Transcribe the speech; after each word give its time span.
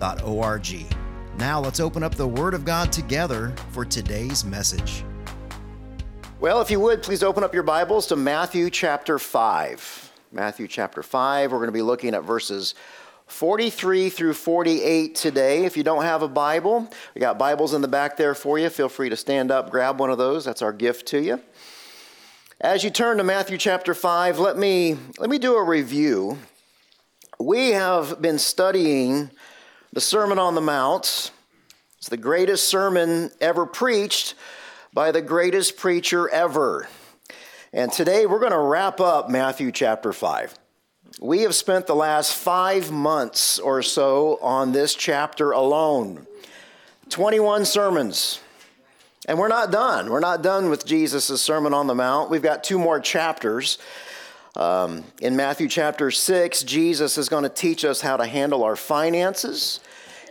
riverbible.org. 0.00 0.96
Now 1.38 1.60
let's 1.60 1.80
open 1.80 2.02
up 2.02 2.14
the 2.14 2.26
Word 2.26 2.54
of 2.54 2.64
God 2.64 2.92
together 2.92 3.54
for 3.70 3.84
today's 3.84 4.44
message. 4.44 5.04
Well, 6.40 6.60
if 6.60 6.70
you 6.70 6.80
would, 6.80 7.02
please 7.02 7.22
open 7.22 7.44
up 7.44 7.54
your 7.54 7.62
Bibles 7.62 8.06
to 8.08 8.16
Matthew 8.16 8.70
chapter 8.70 9.18
5. 9.18 10.12
Matthew 10.32 10.68
chapter 10.68 11.02
5, 11.02 11.52
we're 11.52 11.58
going 11.58 11.68
to 11.68 11.72
be 11.72 11.82
looking 11.82 12.14
at 12.14 12.24
verses 12.24 12.74
43 13.26 14.10
through 14.10 14.34
48 14.34 15.14
today. 15.14 15.64
If 15.64 15.76
you 15.76 15.82
don't 15.82 16.02
have 16.02 16.22
a 16.22 16.28
Bible, 16.28 16.88
we 17.14 17.20
got 17.20 17.38
Bibles 17.38 17.74
in 17.74 17.82
the 17.82 17.88
back 17.88 18.16
there 18.16 18.34
for 18.34 18.58
you. 18.58 18.68
Feel 18.70 18.88
free 18.88 19.08
to 19.08 19.16
stand 19.16 19.50
up, 19.50 19.70
grab 19.70 20.00
one 20.00 20.10
of 20.10 20.18
those. 20.18 20.44
That's 20.44 20.62
our 20.62 20.72
gift 20.72 21.06
to 21.08 21.22
you. 21.22 21.40
As 22.60 22.84
you 22.84 22.90
turn 22.90 23.18
to 23.18 23.24
Matthew 23.24 23.56
chapter 23.56 23.94
5, 23.94 24.38
let 24.38 24.56
me, 24.56 24.96
let 25.18 25.30
me 25.30 25.38
do 25.38 25.56
a 25.56 25.64
review. 25.64 26.38
We 27.38 27.70
have 27.70 28.20
been 28.20 28.38
studying 28.38 29.30
the 29.92 30.00
Sermon 30.00 30.38
on 30.38 30.54
the 30.54 30.60
Mount. 30.60 31.32
is 32.00 32.08
the 32.08 32.16
greatest 32.16 32.68
sermon 32.68 33.32
ever 33.40 33.66
preached 33.66 34.34
by 34.92 35.10
the 35.10 35.20
greatest 35.20 35.76
preacher 35.76 36.28
ever. 36.28 36.88
And 37.72 37.92
today 37.92 38.24
we're 38.26 38.38
going 38.38 38.52
to 38.52 38.58
wrap 38.58 39.00
up 39.00 39.28
Matthew 39.28 39.72
chapter 39.72 40.12
5. 40.12 40.54
We 41.20 41.40
have 41.40 41.56
spent 41.56 41.88
the 41.88 41.96
last 41.96 42.36
five 42.36 42.92
months 42.92 43.58
or 43.58 43.82
so 43.82 44.38
on 44.40 44.70
this 44.70 44.94
chapter 44.94 45.50
alone 45.50 46.26
21 47.08 47.64
sermons. 47.64 48.40
And 49.26 49.38
we're 49.38 49.48
not 49.48 49.72
done. 49.72 50.08
We're 50.08 50.20
not 50.20 50.40
done 50.42 50.70
with 50.70 50.86
Jesus' 50.86 51.42
Sermon 51.42 51.74
on 51.74 51.88
the 51.88 51.94
Mount. 51.94 52.30
We've 52.30 52.42
got 52.42 52.62
two 52.62 52.78
more 52.78 53.00
chapters. 53.00 53.78
Um, 54.56 55.04
in 55.20 55.36
Matthew 55.36 55.68
chapter 55.68 56.10
6, 56.10 56.64
Jesus 56.64 57.16
is 57.16 57.28
going 57.28 57.44
to 57.44 57.48
teach 57.48 57.84
us 57.84 58.00
how 58.00 58.16
to 58.16 58.26
handle 58.26 58.64
our 58.64 58.74
finances. 58.74 59.78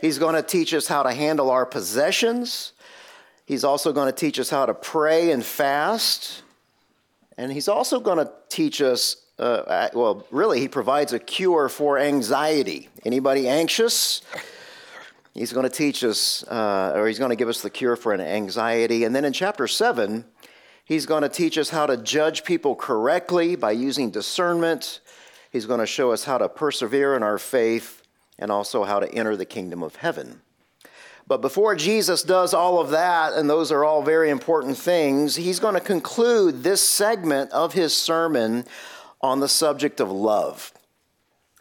He's 0.02 0.20
going 0.20 0.36
to 0.36 0.44
teach 0.44 0.74
us 0.74 0.88
how 0.88 1.04
to 1.04 1.14
handle 1.14 1.50
our 1.50 1.66
possessions. 1.66 2.74
He's 3.46 3.64
also 3.64 3.94
going 3.94 4.08
to 4.08 4.16
teach 4.16 4.38
us 4.38 4.50
how 4.50 4.66
to 4.66 4.74
pray 4.74 5.32
and 5.32 5.44
fast. 5.44 6.44
And 7.38 7.52
he's 7.52 7.70
also 7.70 8.02
going 8.02 8.18
to 8.18 8.30
teach 8.50 8.82
us, 8.82 9.16
uh, 9.40 9.88
well, 9.94 10.28
really, 10.32 10.60
he 10.60 10.68
provides 10.68 11.14
a 11.14 11.20
cure 11.20 11.70
for 11.70 11.98
anxiety. 11.98 12.90
Anybody 13.06 13.48
anxious? 13.48 14.22
He's 15.34 15.54
going 15.54 15.64
to 15.64 15.74
teach 15.74 16.04
us, 16.04 16.44
uh, 16.44 16.92
or 16.96 17.08
he's 17.08 17.20
going 17.20 17.30
to 17.30 17.38
give 17.38 17.48
us 17.48 17.62
the 17.62 17.70
cure 17.70 17.96
for 17.96 18.14
an 18.14 18.20
anxiety. 18.20 19.06
And 19.06 19.16
then 19.16 19.24
in 19.24 19.32
chapter 19.32 19.68
7, 19.68 20.26
he's 20.90 21.06
going 21.06 21.22
to 21.22 21.30
teach 21.30 21.58
us 21.58 21.70
how 21.70 21.86
to 21.86 21.96
judge 21.96 22.44
people 22.44 22.76
correctly 22.76 23.56
by 23.56 23.72
using 23.72 24.10
discernment. 24.10 25.00
He's 25.52 25.68
going 25.68 25.80
to 25.80 25.86
show 25.86 26.12
us 26.12 26.26
how 26.26 26.40
to 26.40 26.50
persevere 26.50 27.16
in 27.16 27.24
our 27.24 27.38
faith 27.38 28.02
and 28.40 28.52
also 28.52 28.84
how 28.84 29.00
to 29.00 29.14
enter 29.14 29.38
the 29.38 29.46
kingdom 29.46 29.84
of 29.84 29.98
heaven. 29.98 30.42
But 31.28 31.42
before 31.42 31.76
Jesus 31.76 32.24
does 32.24 32.56
all 32.56 32.80
of 32.80 32.90
that, 32.90 33.34
and 33.34 33.48
those 33.48 33.72
are 33.72 33.86
all 33.86 34.02
very 34.02 34.32
important 34.32 34.78
things, 34.78 35.36
he's 35.36 35.60
going 35.60 35.76
to 35.76 35.80
conclude 35.80 36.64
this 36.64 36.82
segment 36.82 37.52
of 37.52 37.74
his 37.74 37.96
sermon 37.96 38.66
on 39.22 39.40
the 39.40 39.48
subject 39.48 40.00
of 40.00 40.12
love. 40.12 40.74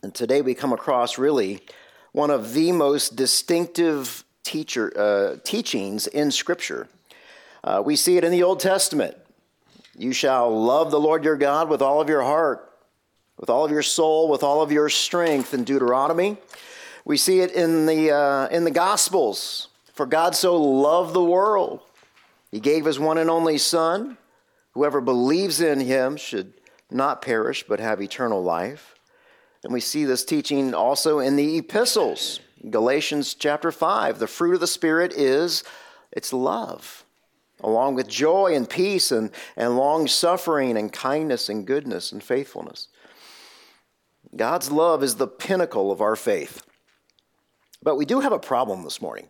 And 0.03 0.15
today 0.15 0.41
we 0.41 0.55
come 0.55 0.73
across 0.73 1.19
really 1.19 1.61
one 2.13 2.31
of 2.31 2.55
the 2.55 2.73
most 2.73 3.15
distinctive 3.15 4.25
teacher, 4.43 4.91
uh, 4.97 5.37
teachings 5.45 6.07
in 6.07 6.31
Scripture. 6.31 6.89
Uh, 7.63 7.83
we 7.85 7.97
see 7.97 8.17
it 8.17 8.25
in 8.25 8.33
the 8.33 8.43
Old 8.43 8.61
Testament. 8.61 9.17
You 9.97 10.13
shall 10.13 10.51
love 10.65 10.91
the 10.91 11.01
Lord 11.01 11.25
your 11.25 11.37
God 11.37 11.69
with 11.69 11.83
all 11.83 12.01
of 12.01 12.09
your 12.09 12.23
heart, 12.23 12.73
with 13.39 13.51
all 13.51 13.65
of 13.65 13.71
your 13.71 13.83
soul, 13.83 14.29
with 14.29 14.43
all 14.43 14.63
of 14.63 14.71
your 14.71 14.89
strength 14.89 15.55
in 15.55 15.65
Deuteronomy. 15.65 16.37
We 17.05 17.17
see 17.17 17.41
it 17.41 17.53
in 17.53 17.87
the, 17.87 18.13
uh, 18.13 18.49
in 18.49 18.65
the 18.65 18.71
Gospels. 18.71 19.69
For 19.95 20.07
God 20.07 20.37
so 20.37 20.57
loved 20.57 21.15
the 21.15 21.25
world, 21.25 21.81
he 22.53 22.61
gave 22.61 22.85
his 22.85 23.01
one 23.01 23.19
and 23.19 23.29
only 23.29 23.59
Son. 23.59 24.17
Whoever 24.73 25.01
believes 25.01 25.61
in 25.61 25.81
him 25.81 26.17
should 26.17 26.53
not 26.91 27.21
perish, 27.21 27.65
but 27.69 27.81
have 27.81 28.01
eternal 28.01 28.43
life. 28.43 28.95
And 29.65 29.73
we 29.73 29.81
see 29.81 30.05
this 30.05 30.25
teaching 30.25 30.73
also 30.73 31.19
in 31.19 31.37
the 31.37 31.59
epistles. 31.59 32.41
Galatians 32.71 33.35
chapter 33.35 33.73
5, 33.73 34.19
the 34.19 34.27
fruit 34.27 34.55
of 34.55 34.61
the 34.61 34.67
Spirit 34.67 35.13
is 35.13 35.65
it's 36.13 36.33
love, 36.33 37.05
along 37.61 37.95
with 37.95 38.09
joy 38.09 38.55
and 38.55 38.69
peace 38.69 39.11
and, 39.11 39.31
and 39.57 39.77
long 39.77 40.07
suffering 40.07 40.77
and 40.77 40.93
kindness 40.93 41.49
and 41.49 41.67
goodness 41.67 42.13
and 42.13 42.23
faithfulness. 42.23 42.89
God's 44.37 44.71
love 44.71 45.03
is 45.03 45.17
the 45.17 45.27
pinnacle 45.27 45.91
of 45.91 46.01
our 46.01 46.17
faith. 46.17 46.63
But 47.83 47.97
we 47.97 48.05
do 48.05 48.21
have 48.21 48.33
a 48.33 48.39
problem 48.39 48.85
this 48.85 49.01
morning. 49.01 49.29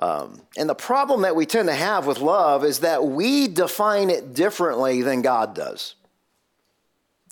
Um, 0.00 0.42
and 0.56 0.68
the 0.68 0.74
problem 0.74 1.22
that 1.22 1.34
we 1.34 1.44
tend 1.44 1.68
to 1.68 1.74
have 1.74 2.06
with 2.06 2.20
love 2.20 2.64
is 2.64 2.80
that 2.80 3.04
we 3.04 3.48
define 3.48 4.10
it 4.10 4.32
differently 4.32 5.02
than 5.02 5.22
God 5.22 5.54
does. 5.54 5.96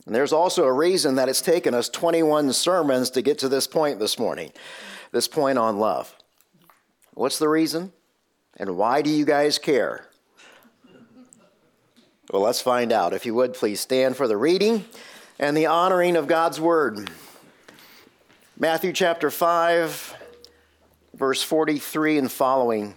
And 0.05 0.15
there's 0.15 0.33
also 0.33 0.65
a 0.65 0.73
reason 0.73 1.17
that 1.17 1.29
it's 1.29 1.43
taken 1.43 1.75
us 1.75 1.89
21 1.89 2.53
sermons 2.53 3.11
to 3.11 3.23
get 3.23 3.39
to 3.41 3.49
this 3.49 3.67
point 3.67 3.99
this 3.99 4.19
morning, 4.19 4.53
this 5.13 5.29
point 5.29 5.59
on 5.59 5.79
love. 5.79 6.15
What's 7.15 7.39
the 7.39 7.49
reason? 7.49 7.93
And 8.57 8.77
why 8.77 9.03
do 9.03 9.11
you 9.11 9.25
guys 9.25 9.59
care? 9.59 10.09
Well, 12.33 12.43
let's 12.43 12.61
find 12.61 12.93
out. 12.93 13.13
If 13.13 13.25
you 13.27 13.35
would, 13.35 13.55
please 13.55 13.81
stand 13.81 14.17
for 14.17 14.27
the 14.27 14.37
reading 14.37 14.85
and 15.39 15.57
the 15.57 15.67
honoring 15.67 16.17
of 16.17 16.27
God's 16.27 16.61
word. 16.61 17.11
Matthew 18.59 18.93
chapter 18.93 19.31
5, 19.31 20.17
verse 21.15 21.43
43 21.43 22.19
and 22.19 22.33
following. 22.33 22.95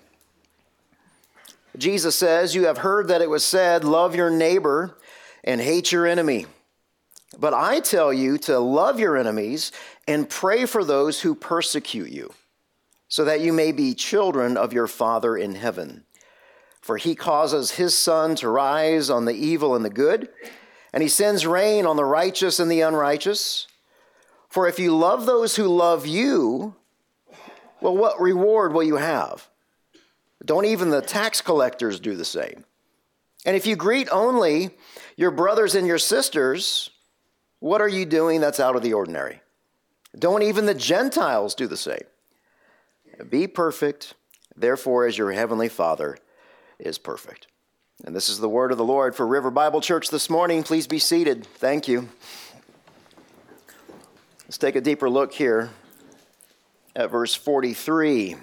Jesus 1.77 2.15
says, 2.15 2.55
You 2.55 2.65
have 2.65 2.79
heard 2.79 3.07
that 3.09 3.21
it 3.21 3.29
was 3.29 3.43
said, 3.43 3.83
Love 3.83 4.15
your 4.15 4.29
neighbor 4.29 4.97
and 5.43 5.61
hate 5.61 5.91
your 5.91 6.07
enemy. 6.07 6.45
But 7.37 7.53
I 7.53 7.79
tell 7.79 8.11
you 8.11 8.37
to 8.39 8.59
love 8.59 8.99
your 8.99 9.15
enemies 9.15 9.71
and 10.07 10.29
pray 10.29 10.65
for 10.65 10.83
those 10.83 11.21
who 11.21 11.35
persecute 11.35 12.09
you, 12.09 12.33
so 13.09 13.25
that 13.25 13.41
you 13.41 13.51
may 13.51 13.71
be 13.71 13.93
children 13.93 14.55
of 14.55 14.71
your 14.71 14.87
Father 14.87 15.35
in 15.35 15.55
heaven. 15.55 16.05
For 16.79 16.97
he 16.97 17.15
causes 17.15 17.71
his 17.71 17.97
sun 17.97 18.35
to 18.35 18.47
rise 18.47 19.09
on 19.09 19.25
the 19.25 19.33
evil 19.33 19.75
and 19.75 19.83
the 19.83 19.89
good, 19.89 20.29
and 20.93 21.03
he 21.03 21.09
sends 21.09 21.45
rain 21.45 21.85
on 21.85 21.97
the 21.97 22.05
righteous 22.05 22.59
and 22.59 22.71
the 22.71 22.81
unrighteous. 22.81 23.67
For 24.47 24.67
if 24.67 24.79
you 24.79 24.95
love 24.95 25.25
those 25.25 25.55
who 25.55 25.67
love 25.67 26.05
you, 26.05 26.75
well, 27.81 27.97
what 27.97 28.21
reward 28.21 28.73
will 28.73 28.83
you 28.83 28.97
have? 28.97 29.49
Don't 30.45 30.65
even 30.65 30.89
the 30.89 31.01
tax 31.01 31.41
collectors 31.41 31.99
do 31.99 32.15
the 32.15 32.25
same? 32.25 32.63
And 33.45 33.55
if 33.55 33.65
you 33.65 33.75
greet 33.75 34.07
only 34.11 34.71
your 35.15 35.31
brothers 35.31 35.75
and 35.75 35.87
your 35.87 35.97
sisters, 35.97 36.89
what 37.59 37.81
are 37.81 37.87
you 37.87 38.05
doing 38.05 38.39
that's 38.39 38.59
out 38.59 38.75
of 38.75 38.83
the 38.83 38.93
ordinary? 38.93 39.41
Don't 40.17 40.43
even 40.43 40.65
the 40.65 40.73
Gentiles 40.73 41.55
do 41.55 41.67
the 41.67 41.77
same? 41.77 42.03
Be 43.27 43.48
perfect, 43.48 44.13
therefore, 44.56 45.06
as 45.06 45.18
your 45.18 45.31
heavenly 45.31 45.69
Father 45.69 46.18
is 46.80 46.98
perfect. 46.98 47.48
And 48.06 48.16
this 48.16 48.30
is 48.30 48.39
the 48.39 48.48
word 48.48 48.71
of 48.71 48.77
the 48.77 48.86
Lord 48.86 49.16
for 49.16 49.27
River 49.27 49.51
Bible 49.51 49.81
Church 49.81 50.10
this 50.10 50.30
morning. 50.30 50.63
Please 50.63 50.88
be 50.88 51.00
seated. 51.00 51.45
Thank 51.45 51.88
you. 51.88 52.07
Let's 54.45 54.57
take 54.57 54.77
a 54.77 54.81
deeper 54.81 55.10
look 55.10 55.33
here 55.33 55.69
at 56.95 57.12
verse 57.12 57.36
43. 57.36 58.38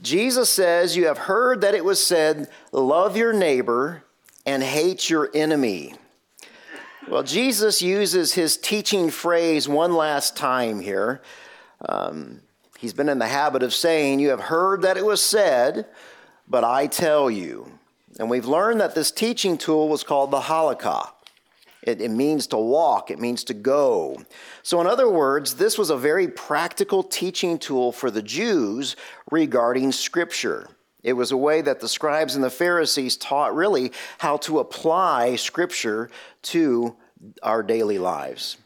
Jesus 0.00 0.50
says, 0.50 0.96
You 0.96 1.06
have 1.06 1.18
heard 1.18 1.60
that 1.60 1.74
it 1.74 1.84
was 1.84 2.04
said, 2.04 2.48
Love 2.72 3.16
your 3.16 3.32
neighbor 3.32 4.02
and 4.44 4.62
hate 4.64 5.08
your 5.08 5.30
enemy. 5.32 5.94
Well, 7.08 7.22
Jesus 7.22 7.82
uses 7.82 8.34
his 8.34 8.56
teaching 8.56 9.10
phrase 9.10 9.68
one 9.68 9.94
last 9.94 10.36
time 10.36 10.80
here. 10.80 11.22
Um, 11.88 12.40
he's 12.82 12.92
been 12.92 13.08
in 13.08 13.20
the 13.20 13.28
habit 13.28 13.62
of 13.62 13.72
saying, 13.72 14.18
You 14.18 14.30
have 14.30 14.40
heard 14.40 14.82
that 14.82 14.98
it 14.98 15.06
was 15.06 15.24
said, 15.24 15.86
but 16.48 16.64
I 16.64 16.88
tell 16.88 17.30
you. 17.30 17.78
And 18.18 18.28
we've 18.28 18.44
learned 18.44 18.80
that 18.80 18.94
this 18.94 19.10
teaching 19.10 19.56
tool 19.56 19.88
was 19.88 20.04
called 20.04 20.32
the 20.32 20.40
halakha. 20.40 21.08
It, 21.82 22.00
it, 22.00 22.10
means 22.10 22.46
to 22.48 22.58
walk, 22.58 23.10
it 23.10 23.18
means 23.18 23.42
to 23.44 23.54
go. 23.54 24.22
So, 24.62 24.80
in 24.80 24.86
other 24.86 25.08
words, 25.08 25.54
this 25.54 25.78
was 25.78 25.90
a 25.90 25.96
very 25.96 26.28
practical 26.28 27.02
teaching 27.02 27.58
tool 27.58 27.90
for 27.90 28.10
the 28.10 28.22
Jews 28.22 28.94
regarding 29.30 29.90
Scripture. 29.90 30.68
It 31.02 31.14
was 31.14 31.32
a 31.32 31.36
way 31.36 31.60
that 31.62 31.80
the 31.80 31.88
scribes 31.88 32.36
and 32.36 32.44
the 32.44 32.50
Pharisees 32.50 33.16
taught 33.16 33.56
really 33.56 33.92
how 34.18 34.36
to 34.38 34.60
apply 34.60 35.34
Scripture 35.36 36.10
to 36.42 36.96
our 37.42 37.64
daily 37.64 37.98
lives. 37.98 38.58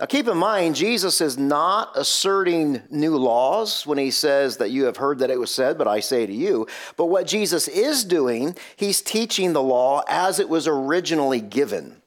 Now, 0.00 0.06
keep 0.06 0.26
in 0.26 0.36
mind, 0.36 0.74
Jesus 0.74 1.20
is 1.20 1.38
not 1.38 1.92
asserting 1.94 2.82
new 2.90 3.16
laws 3.16 3.86
when 3.86 3.96
he 3.96 4.10
says 4.10 4.56
that 4.56 4.70
you 4.70 4.86
have 4.86 4.96
heard 4.96 5.20
that 5.20 5.30
it 5.30 5.38
was 5.38 5.54
said, 5.54 5.78
but 5.78 5.86
I 5.86 6.00
say 6.00 6.26
to 6.26 6.32
you. 6.32 6.66
But 6.96 7.06
what 7.06 7.28
Jesus 7.28 7.68
is 7.68 8.04
doing, 8.04 8.56
he's 8.74 9.00
teaching 9.00 9.52
the 9.52 9.62
law 9.62 10.02
as 10.08 10.40
it 10.40 10.48
was 10.48 10.66
originally 10.66 11.40
given. 11.40 12.02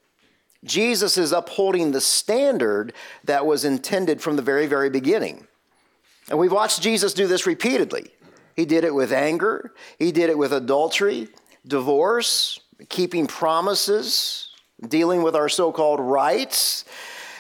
Jesus 0.66 1.18
is 1.18 1.32
upholding 1.32 1.92
the 1.92 2.02
standard 2.02 2.92
that 3.24 3.46
was 3.46 3.64
intended 3.64 4.22
from 4.22 4.36
the 4.36 4.42
very, 4.42 4.68
very 4.68 4.90
beginning. 4.90 5.48
And 6.30 6.38
we've 6.38 6.52
watched 6.52 6.82
Jesus 6.82 7.14
do 7.14 7.26
this 7.26 7.48
repeatedly. 7.48 8.12
He 8.56 8.66
did 8.66 8.84
it 8.84 8.94
with 8.94 9.14
anger, 9.14 9.74
he 9.98 10.12
did 10.12 10.30
it 10.30 10.38
with 10.38 10.52
adultery, 10.52 11.30
divorce, 11.66 12.60
keeping 12.90 13.28
promises, 13.28 14.50
dealing 14.86 15.24
with 15.24 15.36
our 15.36 15.48
so 15.48 15.72
called 15.72 16.00
rights. 16.02 16.84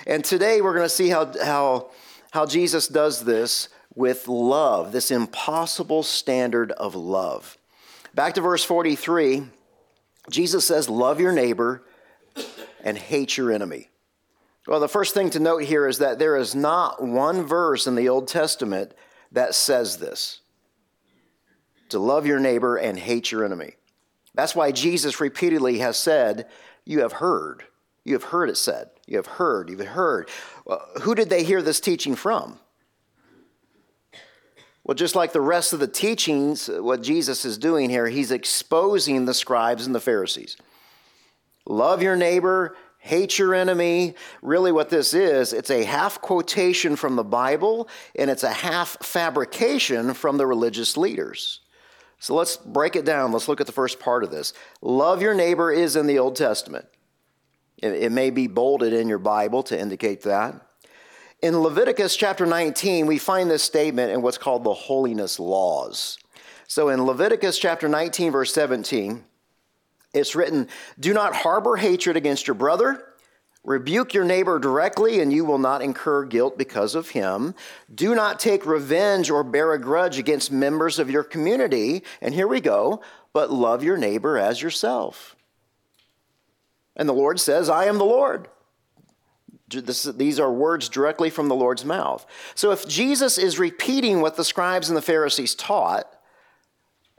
And 0.08 0.24
today 0.24 0.62
we're 0.62 0.74
going 0.74 0.86
to 0.86 0.90
see 0.90 1.10
how, 1.10 1.34
how, 1.44 1.90
how 2.32 2.46
Jesus 2.46 2.88
does 2.88 3.26
this 3.26 3.68
with 3.94 4.30
love, 4.30 4.94
this 4.94 5.12
impossible 5.12 6.02
standard 6.02 6.72
of 6.72 6.96
love. 6.96 7.58
Back 8.16 8.36
to 8.36 8.42
verse 8.42 8.64
43, 8.64 9.44
Jesus 10.30 10.66
says, 10.66 10.88
Love 10.88 11.20
your 11.20 11.34
neighbor 11.34 11.84
and 12.82 12.98
hate 12.98 13.36
your 13.36 13.52
enemy. 13.52 13.90
Well, 14.66 14.80
the 14.80 14.88
first 14.88 15.14
thing 15.14 15.30
to 15.32 15.40
note 15.40 15.64
here 15.64 15.86
is 15.86 15.98
that 15.98 16.20
there 16.20 16.38
is 16.38 16.56
not 16.56 17.04
one 17.04 17.44
verse 17.44 17.86
in 17.86 17.96
the 17.96 18.08
Old 18.08 18.30
Testament 18.30 18.94
that 19.34 19.56
says 19.56 19.98
this 19.98 20.40
to 21.90 22.00
love 22.00 22.26
your 22.26 22.40
neighbor 22.40 22.78
and 22.78 22.98
hate 22.98 23.32
your 23.32 23.44
enemy. 23.44 23.74
That's 24.34 24.56
why 24.56 24.72
Jesus 24.72 25.20
repeatedly 25.20 25.80
has 25.80 25.98
said, 25.98 26.48
You 26.86 27.02
have 27.02 27.14
heard. 27.14 27.66
You 28.08 28.14
have 28.14 28.24
heard 28.24 28.50
it 28.50 28.56
said. 28.56 28.90
You 29.06 29.18
have 29.18 29.26
heard. 29.26 29.70
You've 29.70 29.86
heard. 29.86 30.30
Well, 30.64 30.82
who 31.02 31.14
did 31.14 31.30
they 31.30 31.44
hear 31.44 31.62
this 31.62 31.82
teaching 31.82 32.16
from? 32.16 32.58
Well, 34.86 34.96
just 34.96 35.14
like 35.14 35.34
the 35.34 35.42
rest 35.42 35.74
of 35.74 35.82
the 35.82 35.90
teachings, 35.90 36.70
uh, 36.70 36.82
what 36.82 37.04
Jesus 37.04 37.44
is 37.44 37.58
doing 37.58 37.90
here, 37.90 38.08
he's 38.08 38.32
exposing 38.32 39.26
the 39.26 39.34
scribes 39.34 39.86
and 39.86 39.94
the 39.94 40.00
Pharisees. 40.00 40.56
Love 41.66 42.02
your 42.02 42.16
neighbor, 42.16 42.78
hate 43.00 43.38
your 43.38 43.54
enemy. 43.54 44.16
Really, 44.42 44.72
what 44.72 44.90
this 44.90 45.14
is, 45.14 45.52
it's 45.52 45.70
a 45.70 45.84
half 45.84 46.22
quotation 46.22 46.96
from 46.96 47.18
the 47.18 47.26
Bible 47.26 47.90
and 48.16 48.30
it's 48.30 48.44
a 48.44 48.54
half 48.54 48.96
fabrication 49.02 50.14
from 50.14 50.38
the 50.38 50.48
religious 50.48 50.96
leaders. 50.96 51.60
So 52.20 52.36
let's 52.36 52.56
break 52.56 52.96
it 52.96 53.04
down. 53.04 53.34
Let's 53.34 53.50
look 53.50 53.60
at 53.60 53.68
the 53.68 53.74
first 53.74 54.00
part 54.00 54.24
of 54.24 54.32
this. 54.32 54.54
Love 54.82 55.22
your 55.22 55.34
neighbor 55.34 55.74
is 55.74 55.98
in 55.98 56.08
the 56.08 56.20
Old 56.20 56.38
Testament. 56.38 56.88
It, 57.78 58.12
may 58.12 58.32
be 58.32 58.48
bolded 58.48 58.94
in 58.94 59.08
your 59.08 59.20
Bible 59.20 59.62
to 59.64 59.80
indicate 59.80 60.24
that. 60.24 60.56
In 61.44 61.60
Leviticus 61.60 62.16
chapter 62.16 62.48
19, 62.48 63.06
we 63.06 63.20
find 63.20 63.52
this 63.52 63.62
statement 63.62 64.12
in 64.12 64.24
what's 64.24 64.40
called 64.40 64.64
the 64.64 64.74
holiness 64.74 65.40
laws. 65.40 66.18
So 66.68 66.90
in 66.90 67.06
Leviticus 67.06 67.60
chapter 67.60 67.88
19, 67.88 68.32
verse 68.32 68.54
17, 68.54 69.24
it's 70.14 70.36
written, 70.36 70.68
Do 71.00 71.14
not 71.14 71.36
harbor 71.36 71.76
hatred 71.76 72.18
against 72.18 72.48
your 72.48 72.56
brother. 72.56 73.04
Rebuke 73.64 74.14
your 74.14 74.26
neighbor 74.26 74.58
directly, 74.60 75.20
and 75.20 75.32
you 75.32 75.46
will 75.46 75.60
not 75.60 75.82
incur 75.82 76.26
guilt 76.26 76.58
because 76.58 76.96
of 76.96 77.10
him. 77.10 77.54
Do 77.94 78.16
not 78.16 78.40
take 78.40 78.66
revenge 78.66 79.30
or 79.30 79.44
bear 79.44 79.74
a 79.74 79.80
grudge 79.80 80.18
against 80.18 80.52
members 80.52 80.98
of 80.98 81.12
your 81.12 81.24
community. 81.24 82.04
And 82.22 82.34
here 82.34 82.48
we 82.48 82.62
go, 82.62 83.02
but 83.34 83.52
love 83.52 83.84
your 83.84 83.98
neighbor 83.98 84.38
as 84.38 84.62
yourself. 84.62 85.37
And 86.98 87.08
the 87.08 87.14
Lord 87.14 87.40
says, 87.40 87.70
I 87.70 87.86
am 87.86 88.00
the 88.00 88.06
Lord. 88.06 88.50
This, 89.70 90.04
these 90.04 90.40
are 90.40 90.52
words 90.52 90.90
directly 90.90 91.30
from 91.30 91.48
the 91.48 91.56
Lord's 91.56 91.86
mouth. 91.86 92.26
So 92.56 92.72
if 92.72 92.88
Jesus 92.88 93.38
is 93.38 93.60
repeating 93.60 94.20
what 94.22 94.36
the 94.36 94.44
scribes 94.44 94.90
and 94.90 94.98
the 94.98 95.02
Pharisees 95.02 95.56
taught, 95.56 96.12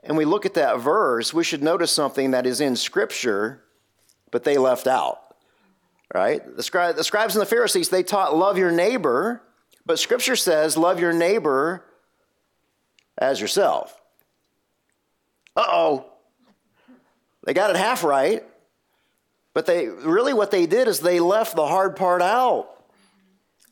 and 0.02 0.16
we 0.16 0.24
look 0.24 0.44
at 0.44 0.54
that 0.54 0.80
verse, 0.80 1.32
we 1.32 1.44
should 1.44 1.62
notice 1.62 1.92
something 1.92 2.32
that 2.32 2.46
is 2.46 2.60
in 2.60 2.74
Scripture, 2.74 3.62
but 4.30 4.44
they 4.44 4.58
left 4.58 4.86
out. 4.86 5.20
Right? 6.12 6.44
The, 6.56 6.62
scri- 6.62 6.96
the 6.96 7.04
scribes 7.04 7.36
and 7.36 7.42
the 7.42 7.46
Pharisees, 7.46 7.90
they 7.90 8.02
taught 8.02 8.34
love 8.34 8.56
your 8.56 8.72
neighbor, 8.72 9.42
but 9.84 9.98
Scripture 9.98 10.36
says 10.36 10.76
love 10.76 10.98
your 10.98 11.12
neighbor 11.12 11.84
as 13.18 13.40
yourself. 13.40 14.00
Uh 15.54 15.66
oh. 15.66 16.06
They 17.44 17.52
got 17.52 17.70
it 17.70 17.76
half 17.76 18.02
right. 18.04 18.42
But 19.58 19.66
they 19.66 19.88
really 19.88 20.32
what 20.32 20.52
they 20.52 20.66
did 20.66 20.86
is 20.86 21.00
they 21.00 21.18
left 21.18 21.56
the 21.56 21.66
hard 21.66 21.96
part 21.96 22.22
out. 22.22 22.68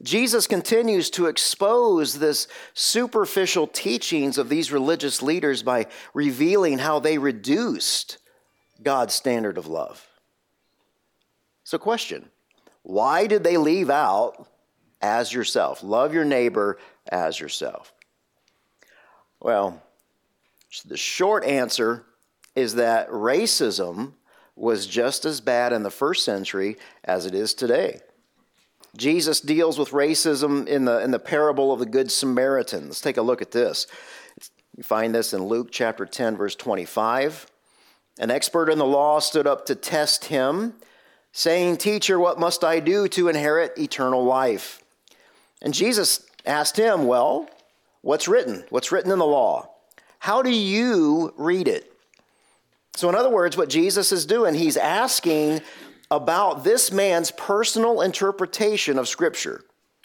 Jesus 0.02 0.48
continues 0.48 1.10
to 1.10 1.26
expose 1.26 2.18
this 2.18 2.48
superficial 2.74 3.68
teachings 3.68 4.36
of 4.36 4.48
these 4.48 4.72
religious 4.72 5.22
leaders 5.22 5.62
by 5.62 5.86
revealing 6.12 6.78
how 6.78 6.98
they 6.98 7.18
reduced 7.18 8.18
God's 8.82 9.14
standard 9.14 9.58
of 9.58 9.68
love. 9.68 10.04
So, 11.62 11.78
question 11.78 12.30
why 12.82 13.28
did 13.28 13.44
they 13.44 13.56
leave 13.56 13.88
out 13.88 14.44
as 15.00 15.32
yourself? 15.32 15.84
Love 15.84 16.12
your 16.12 16.24
neighbor 16.24 16.80
as 17.12 17.38
yourself. 17.38 17.92
Well, 19.38 19.80
the 20.84 20.96
short 20.96 21.44
answer 21.44 22.04
is 22.56 22.74
that 22.74 23.08
racism 23.10 24.14
was 24.56 24.86
just 24.86 25.24
as 25.24 25.40
bad 25.40 25.72
in 25.72 25.82
the 25.82 25.90
first 25.90 26.24
century 26.24 26.76
as 27.04 27.26
it 27.26 27.34
is 27.34 27.54
today. 27.54 28.00
Jesus 28.96 29.40
deals 29.40 29.78
with 29.78 29.90
racism 29.90 30.66
in 30.66 30.86
the, 30.86 31.00
in 31.00 31.10
the 31.10 31.18
parable 31.18 31.70
of 31.70 31.78
the 31.78 31.86
Good 31.86 32.10
Samaritan. 32.10 32.86
Let's 32.86 33.02
take 33.02 33.18
a 33.18 33.22
look 33.22 33.42
at 33.42 33.52
this. 33.52 33.86
You 34.76 34.82
find 34.82 35.14
this 35.14 35.34
in 35.34 35.44
Luke 35.44 35.68
chapter 35.70 36.06
10, 36.06 36.36
verse 36.36 36.54
25. 36.54 37.46
An 38.18 38.30
expert 38.30 38.70
in 38.70 38.78
the 38.78 38.86
law 38.86 39.18
stood 39.18 39.46
up 39.46 39.66
to 39.66 39.74
test 39.74 40.26
him, 40.26 40.74
saying, 41.32 41.76
Teacher, 41.76 42.18
what 42.18 42.40
must 42.40 42.64
I 42.64 42.80
do 42.80 43.06
to 43.08 43.28
inherit 43.28 43.78
eternal 43.78 44.24
life? 44.24 44.82
And 45.60 45.74
Jesus 45.74 46.26
asked 46.46 46.78
him, 46.78 47.06
Well, 47.06 47.48
what's 48.00 48.28
written? 48.28 48.64
What's 48.70 48.90
written 48.90 49.12
in 49.12 49.18
the 49.18 49.26
law? 49.26 49.70
How 50.18 50.40
do 50.40 50.50
you 50.50 51.34
read 51.36 51.68
it? 51.68 51.92
So, 52.96 53.10
in 53.10 53.14
other 53.14 53.28
words, 53.28 53.58
what 53.58 53.68
Jesus 53.68 54.10
is 54.10 54.24
doing, 54.24 54.54
he's 54.54 54.78
asking 54.78 55.60
about 56.10 56.64
this 56.64 56.90
man's 56.90 57.30
personal 57.30 58.00
interpretation 58.00 58.98
of 58.98 59.06
Scripture. 59.06 59.62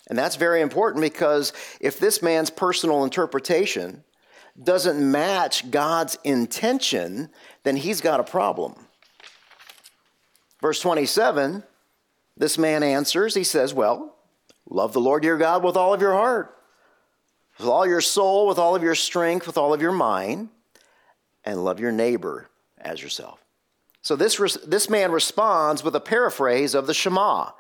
And 0.09 0.19
that's 0.19 0.35
very 0.35 0.59
important 0.59 1.01
because 1.01 1.53
if 1.79 1.99
this 1.99 2.21
man's 2.21 2.49
personal 2.49 3.05
interpretation 3.05 4.03
doesn't 4.61 5.09
match 5.09 5.71
God's 5.71 6.17
intention, 6.25 7.29
then 7.63 7.77
he's 7.77 8.01
got 8.01 8.19
a 8.19 8.25
problem. 8.25 8.75
Verse 10.59 10.81
27, 10.81 11.63
this 12.35 12.57
man 12.57 12.83
answers, 12.83 13.35
he 13.35 13.45
says, 13.45 13.73
Well, 13.73 14.17
love 14.69 14.91
the 14.91 14.99
Lord 14.99 15.23
your 15.23 15.37
God 15.37 15.63
with 15.63 15.77
all 15.77 15.93
of 15.93 16.01
your 16.01 16.11
heart, 16.13 16.57
with 17.57 17.67
all 17.67 17.87
your 17.87 18.01
soul, 18.01 18.47
with 18.47 18.59
all 18.59 18.75
of 18.75 18.83
your 18.83 18.95
strength, 18.95 19.47
with 19.47 19.57
all 19.57 19.73
of 19.73 19.81
your 19.81 19.93
mind, 19.93 20.49
and 21.45 21.63
love 21.63 21.79
your 21.79 21.93
neighbor 21.93 22.49
as 22.83 23.01
yourself. 23.01 23.43
So 24.01 24.15
this, 24.15 24.37
this 24.65 24.89
man 24.89 25.11
responds 25.11 25.83
with 25.83 25.95
a 25.95 25.99
paraphrase 25.99 26.73
of 26.73 26.87
the 26.87 26.93
Shema. 26.93 27.51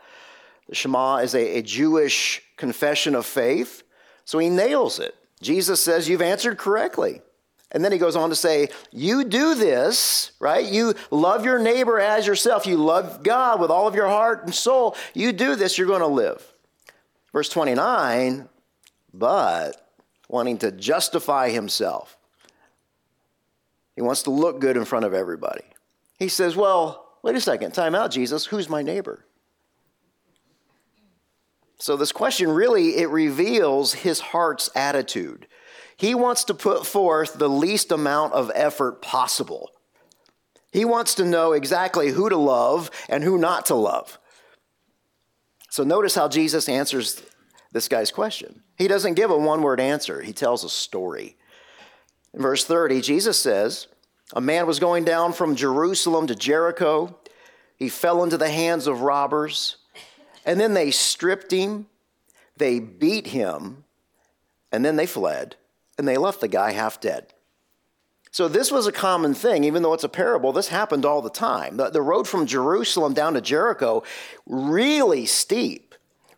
The 0.67 0.75
Shema 0.75 1.17
is 1.17 1.35
a, 1.35 1.57
a 1.57 1.61
Jewish 1.61 2.41
confession 2.57 3.15
of 3.15 3.25
faith, 3.25 3.83
so 4.25 4.39
he 4.39 4.49
nails 4.49 4.99
it. 4.99 5.15
Jesus 5.41 5.81
says, 5.81 6.07
You've 6.07 6.21
answered 6.21 6.57
correctly. 6.57 7.21
And 7.73 7.85
then 7.85 7.91
he 7.91 7.97
goes 7.97 8.15
on 8.15 8.29
to 8.29 8.35
say, 8.35 8.69
You 8.91 9.23
do 9.23 9.55
this, 9.55 10.31
right? 10.39 10.65
You 10.65 10.93
love 11.09 11.45
your 11.45 11.59
neighbor 11.59 11.99
as 11.99 12.27
yourself. 12.27 12.65
You 12.65 12.77
love 12.77 13.23
God 13.23 13.59
with 13.59 13.71
all 13.71 13.87
of 13.87 13.95
your 13.95 14.07
heart 14.07 14.43
and 14.43 14.53
soul. 14.53 14.95
You 15.13 15.31
do 15.31 15.55
this, 15.55 15.77
you're 15.77 15.87
going 15.87 16.01
to 16.01 16.07
live. 16.07 16.45
Verse 17.31 17.49
29, 17.49 18.49
but 19.13 19.89
wanting 20.27 20.57
to 20.59 20.71
justify 20.71 21.49
himself. 21.49 22.17
He 23.95 24.01
wants 24.01 24.23
to 24.23 24.31
look 24.31 24.59
good 24.59 24.77
in 24.77 24.85
front 24.85 25.05
of 25.05 25.13
everybody. 25.13 25.63
He 26.17 26.27
says, 26.27 26.55
Well, 26.55 27.07
wait 27.23 27.35
a 27.35 27.41
second, 27.41 27.73
time 27.73 27.95
out, 27.95 28.11
Jesus. 28.11 28.45
Who's 28.45 28.69
my 28.69 28.81
neighbor? 28.81 29.25
So 31.79 31.97
this 31.97 32.11
question 32.11 32.51
really 32.51 32.97
it 32.97 33.09
reveals 33.09 33.93
his 33.93 34.19
heart's 34.19 34.69
attitude. 34.75 35.47
He 35.97 36.15
wants 36.15 36.43
to 36.45 36.53
put 36.53 36.85
forth 36.85 37.33
the 37.33 37.49
least 37.49 37.91
amount 37.91 38.33
of 38.33 38.51
effort 38.53 39.01
possible. 39.01 39.71
He 40.71 40.85
wants 40.85 41.15
to 41.15 41.25
know 41.25 41.51
exactly 41.51 42.09
who 42.09 42.29
to 42.29 42.37
love 42.37 42.89
and 43.09 43.23
who 43.23 43.37
not 43.37 43.65
to 43.67 43.75
love. 43.75 44.19
So 45.69 45.83
notice 45.83 46.15
how 46.15 46.27
Jesus 46.27 46.69
answers 46.69 47.21
this 47.71 47.87
guy's 47.87 48.11
question. 48.11 48.63
He 48.77 48.87
doesn't 48.87 49.15
give 49.15 49.31
a 49.31 49.37
one 49.37 49.61
word 49.61 49.79
answer, 49.79 50.21
he 50.21 50.33
tells 50.33 50.63
a 50.63 50.69
story. 50.69 51.37
In 52.33 52.41
verse 52.41 52.63
30, 52.65 53.01
Jesus 53.01 53.37
says, 53.37 53.87
A 54.33 54.41
man 54.41 54.65
was 54.67 54.79
going 54.79 55.03
down 55.03 55.33
from 55.33 55.55
Jerusalem 55.55 56.27
to 56.27 56.35
Jericho. 56.35 57.17
He 57.75 57.89
fell 57.89 58.23
into 58.23 58.37
the 58.37 58.49
hands 58.49 58.87
of 58.87 59.01
robbers, 59.01 59.77
and 60.45 60.59
then 60.59 60.73
they 60.73 60.91
stripped 60.91 61.51
him, 61.51 61.87
they 62.57 62.79
beat 62.79 63.27
him, 63.27 63.83
and 64.71 64.85
then 64.85 64.95
they 64.95 65.07
fled, 65.07 65.55
and 65.97 66.07
they 66.07 66.17
left 66.17 66.41
the 66.41 66.47
guy 66.47 66.71
half 66.71 67.01
dead. 67.01 67.33
So, 68.33 68.47
this 68.47 68.71
was 68.71 68.87
a 68.87 68.93
common 68.93 69.33
thing, 69.33 69.65
even 69.65 69.83
though 69.83 69.93
it's 69.93 70.05
a 70.05 70.09
parable, 70.09 70.53
this 70.53 70.69
happened 70.69 71.05
all 71.05 71.21
the 71.21 71.29
time. 71.29 71.75
The, 71.75 71.89
the 71.89 72.01
road 72.01 72.29
from 72.29 72.45
Jerusalem 72.45 73.13
down 73.13 73.33
to 73.33 73.41
Jericho, 73.41 74.03
really 74.45 75.25
steep, 75.25 75.90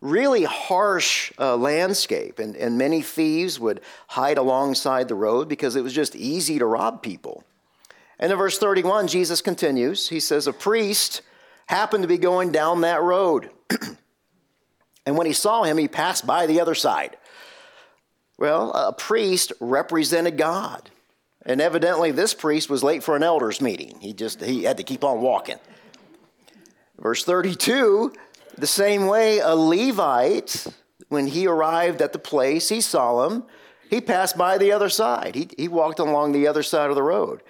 really 0.03 0.43
harsh 0.43 1.31
uh, 1.39 1.55
landscape, 1.55 2.37
and, 2.37 2.57
and 2.57 2.77
many 2.77 3.01
thieves 3.01 3.57
would 3.57 3.79
hide 4.07 4.37
alongside 4.37 5.07
the 5.07 5.15
road 5.15 5.47
because 5.47 5.77
it 5.77 5.81
was 5.81 5.93
just 5.93 6.13
easy 6.13 6.59
to 6.59 6.65
rob 6.65 7.01
people. 7.01 7.43
And 8.19 8.31
in 8.31 8.37
verse 8.37 8.59
31, 8.59 9.07
Jesus 9.07 9.41
continues. 9.41 10.09
He 10.09 10.19
says, 10.19 10.45
A 10.45 10.53
priest 10.53 11.21
happened 11.67 12.03
to 12.03 12.07
be 12.07 12.17
going 12.17 12.51
down 12.51 12.81
that 12.81 13.01
road. 13.01 13.49
and 15.05 15.17
when 15.17 15.25
he 15.25 15.33
saw 15.33 15.63
him, 15.63 15.77
he 15.77 15.87
passed 15.87 16.27
by 16.27 16.47
the 16.47 16.59
other 16.59 16.75
side. 16.75 17.15
Well, 18.37 18.71
a 18.73 18.91
priest 18.91 19.53
represented 19.61 20.37
God. 20.37 20.89
And 21.45 21.61
evidently, 21.61 22.11
this 22.11 22.33
priest 22.33 22.69
was 22.69 22.83
late 22.83 23.03
for 23.03 23.15
an 23.15 23.23
elders 23.23 23.61
meeting. 23.61 23.99
He 24.01 24.13
just 24.13 24.41
he 24.41 24.63
had 24.63 24.77
to 24.77 24.83
keep 24.83 25.03
on 25.03 25.21
walking. 25.21 25.59
Verse 26.99 27.23
32 27.23 28.13
the 28.57 28.67
same 28.67 29.07
way, 29.07 29.39
a 29.39 29.55
Levite, 29.55 30.67
when 31.09 31.27
he 31.27 31.47
arrived 31.47 32.01
at 32.01 32.13
the 32.13 32.19
place, 32.19 32.69
he 32.69 32.81
saw 32.81 33.27
him. 33.27 33.43
He 33.89 34.01
passed 34.01 34.37
by 34.37 34.57
the 34.57 34.71
other 34.71 34.89
side. 34.89 35.35
He, 35.35 35.49
he 35.57 35.67
walked 35.67 35.99
along 35.99 36.31
the 36.31 36.47
other 36.47 36.63
side 36.63 36.89
of 36.89 36.95
the 36.95 37.03
road. 37.03 37.43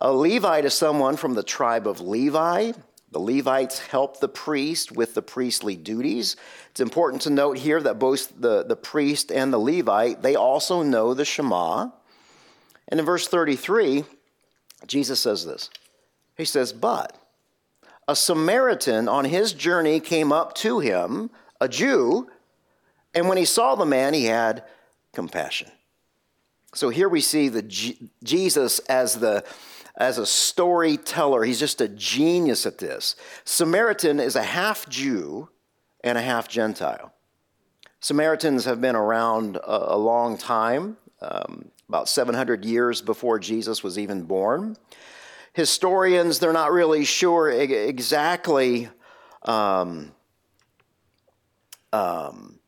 A 0.00 0.12
Levite 0.12 0.64
is 0.64 0.74
someone 0.74 1.16
from 1.16 1.34
the 1.34 1.42
tribe 1.42 1.86
of 1.86 2.00
Levi. 2.00 2.72
The 3.12 3.18
Levites 3.18 3.80
help 3.80 4.20
the 4.20 4.28
priest 4.28 4.92
with 4.92 5.14
the 5.14 5.22
priestly 5.22 5.76
duties. 5.76 6.36
It's 6.70 6.80
important 6.80 7.22
to 7.22 7.30
note 7.30 7.58
here 7.58 7.82
that 7.82 7.98
both 7.98 8.32
the, 8.40 8.62
the 8.62 8.76
priest 8.76 9.32
and 9.32 9.52
the 9.52 9.58
Levite, 9.58 10.22
they 10.22 10.36
also 10.36 10.82
know 10.82 11.12
the 11.12 11.24
Shema. 11.24 11.90
And 12.88 13.00
in 13.00 13.06
verse 13.06 13.26
33, 13.26 14.04
Jesus 14.86 15.20
says 15.20 15.44
this 15.44 15.70
He 16.36 16.44
says, 16.44 16.72
But 16.72 17.16
a 18.10 18.16
Samaritan 18.16 19.08
on 19.08 19.24
his 19.24 19.52
journey 19.52 20.00
came 20.00 20.32
up 20.32 20.52
to 20.54 20.80
him, 20.80 21.30
a 21.60 21.68
Jew, 21.68 22.28
and 23.14 23.28
when 23.28 23.38
he 23.38 23.44
saw 23.44 23.76
the 23.76 23.86
man, 23.86 24.14
he 24.14 24.24
had 24.24 24.64
compassion. 25.14 25.70
So 26.74 26.88
here 26.88 27.08
we 27.08 27.20
see 27.20 27.48
the 27.48 27.62
G- 27.62 28.10
Jesus 28.24 28.80
as 28.80 29.20
the 29.20 29.44
as 29.96 30.18
a 30.18 30.26
storyteller. 30.26 31.44
He's 31.44 31.60
just 31.60 31.80
a 31.80 31.86
genius 31.86 32.66
at 32.66 32.78
this. 32.78 33.14
Samaritan 33.44 34.18
is 34.18 34.34
a 34.34 34.42
half 34.42 34.88
Jew 34.88 35.48
and 36.02 36.18
a 36.18 36.22
half 36.22 36.48
Gentile. 36.48 37.12
Samaritans 38.00 38.64
have 38.64 38.80
been 38.80 38.96
around 38.96 39.54
a, 39.56 39.94
a 39.94 39.98
long 39.98 40.36
time. 40.36 40.96
Um, 41.20 41.70
about 41.88 42.08
700 42.08 42.64
years 42.64 43.02
before 43.02 43.38
Jesus 43.38 43.84
was 43.84 44.00
even 44.00 44.22
born. 44.22 44.76
Historians, 45.52 46.38
they're 46.38 46.52
not 46.52 46.72
really 46.72 47.04
sure 47.04 47.50
exactly 47.50 48.88
um, 49.42 50.12
um, 51.92 52.58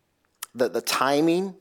the, 0.54 0.68
the 0.68 0.80
timing 0.80 1.54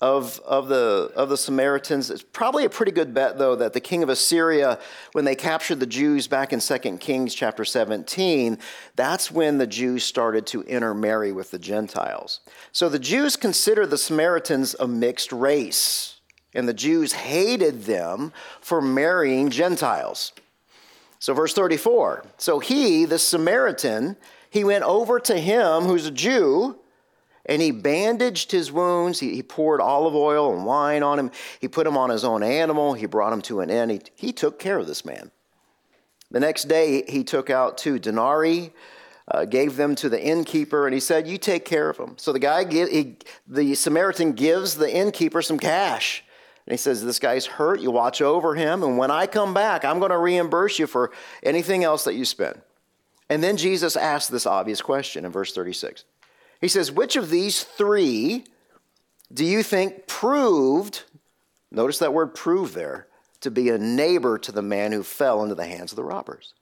of, 0.00 0.40
of, 0.40 0.68
the, 0.68 1.10
of 1.16 1.28
the 1.30 1.36
Samaritans. 1.36 2.10
It's 2.10 2.22
probably 2.22 2.64
a 2.64 2.70
pretty 2.70 2.92
good 2.92 3.14
bet, 3.14 3.38
though, 3.38 3.56
that 3.56 3.72
the 3.72 3.80
king 3.80 4.02
of 4.02 4.08
Assyria, 4.08 4.78
when 5.12 5.24
they 5.24 5.34
captured 5.34 5.80
the 5.80 5.86
Jews 5.86 6.28
back 6.28 6.52
in 6.52 6.60
2 6.60 6.98
Kings 6.98 7.34
chapter 7.34 7.64
17, 7.64 8.58
that's 8.94 9.30
when 9.30 9.58
the 9.58 9.66
Jews 9.66 10.04
started 10.04 10.46
to 10.48 10.62
intermarry 10.62 11.32
with 11.32 11.50
the 11.50 11.58
Gentiles. 11.58 12.40
So 12.72 12.88
the 12.88 12.98
Jews 12.98 13.36
consider 13.36 13.86
the 13.86 13.98
Samaritans 13.98 14.76
a 14.78 14.86
mixed 14.86 15.32
race 15.32 16.20
and 16.54 16.68
the 16.68 16.74
Jews 16.74 17.12
hated 17.12 17.84
them 17.84 18.32
for 18.60 18.80
marrying 18.80 19.50
Gentiles. 19.50 20.32
So, 21.18 21.34
verse 21.34 21.54
34 21.54 22.24
So 22.38 22.58
he, 22.58 23.04
the 23.04 23.18
Samaritan, 23.18 24.16
he 24.50 24.64
went 24.64 24.84
over 24.84 25.18
to 25.20 25.38
him 25.38 25.84
who's 25.84 26.06
a 26.06 26.10
Jew, 26.10 26.78
and 27.46 27.62
he 27.62 27.70
bandaged 27.70 28.50
his 28.52 28.72
wounds. 28.72 29.20
He, 29.20 29.34
he, 29.34 29.42
poured 29.42 29.80
olive 29.80 30.14
oil 30.14 30.54
and 30.54 30.66
wine 30.66 31.02
on 31.02 31.18
him. 31.18 31.30
He 31.60 31.68
put 31.68 31.86
him 31.86 31.96
on 31.96 32.10
his 32.10 32.24
own 32.24 32.42
animal. 32.42 32.94
He 32.94 33.06
brought 33.06 33.32
him 33.32 33.42
to 33.42 33.60
an 33.60 33.70
inn. 33.70 33.90
He, 33.90 34.00
he 34.16 34.32
took 34.32 34.58
care 34.58 34.78
of 34.78 34.86
this 34.86 35.04
man. 35.04 35.30
The 36.30 36.40
next 36.40 36.64
day, 36.64 37.04
he 37.08 37.22
took 37.22 37.50
out 37.50 37.78
two 37.78 37.98
denarii. 37.98 38.72
Uh, 39.28 39.44
gave 39.44 39.74
them 39.74 39.96
to 39.96 40.08
the 40.08 40.22
innkeeper, 40.22 40.86
and 40.86 40.94
he 40.94 41.00
said, 41.00 41.26
"You 41.26 41.36
take 41.36 41.64
care 41.64 41.90
of 41.90 41.96
them." 41.96 42.14
So 42.16 42.32
the 42.32 42.38
guy, 42.38 42.64
he, 42.64 43.16
the 43.48 43.74
Samaritan, 43.74 44.34
gives 44.34 44.76
the 44.76 44.88
innkeeper 44.88 45.42
some 45.42 45.58
cash, 45.58 46.22
and 46.66 46.72
he 46.72 46.76
says, 46.76 47.04
This 47.04 47.18
guy's 47.18 47.46
hurt. 47.46 47.80
You 47.80 47.90
watch 47.90 48.20
over 48.20 48.54
him. 48.54 48.82
And 48.82 48.98
when 48.98 49.10
I 49.10 49.26
come 49.26 49.54
back, 49.54 49.84
I'm 49.84 49.98
going 49.98 50.10
to 50.10 50.18
reimburse 50.18 50.78
you 50.78 50.86
for 50.86 51.12
anything 51.42 51.84
else 51.84 52.04
that 52.04 52.14
you 52.14 52.24
spend. 52.24 52.60
And 53.28 53.42
then 53.42 53.56
Jesus 53.56 53.96
asks 53.96 54.28
this 54.28 54.46
obvious 54.46 54.80
question 54.82 55.24
in 55.24 55.32
verse 55.32 55.52
36. 55.52 56.04
He 56.60 56.68
says, 56.68 56.90
Which 56.90 57.16
of 57.16 57.30
these 57.30 57.62
three 57.62 58.44
do 59.32 59.44
you 59.44 59.62
think 59.62 60.06
proved, 60.06 61.04
notice 61.70 61.98
that 61.98 62.12
word 62.12 62.34
prove 62.34 62.74
there, 62.74 63.06
to 63.40 63.50
be 63.50 63.68
a 63.68 63.78
neighbor 63.78 64.38
to 64.38 64.50
the 64.50 64.62
man 64.62 64.92
who 64.92 65.02
fell 65.02 65.42
into 65.42 65.54
the 65.54 65.66
hands 65.66 65.92
of 65.92 65.96
the 65.96 66.04
robbers? 66.04 66.54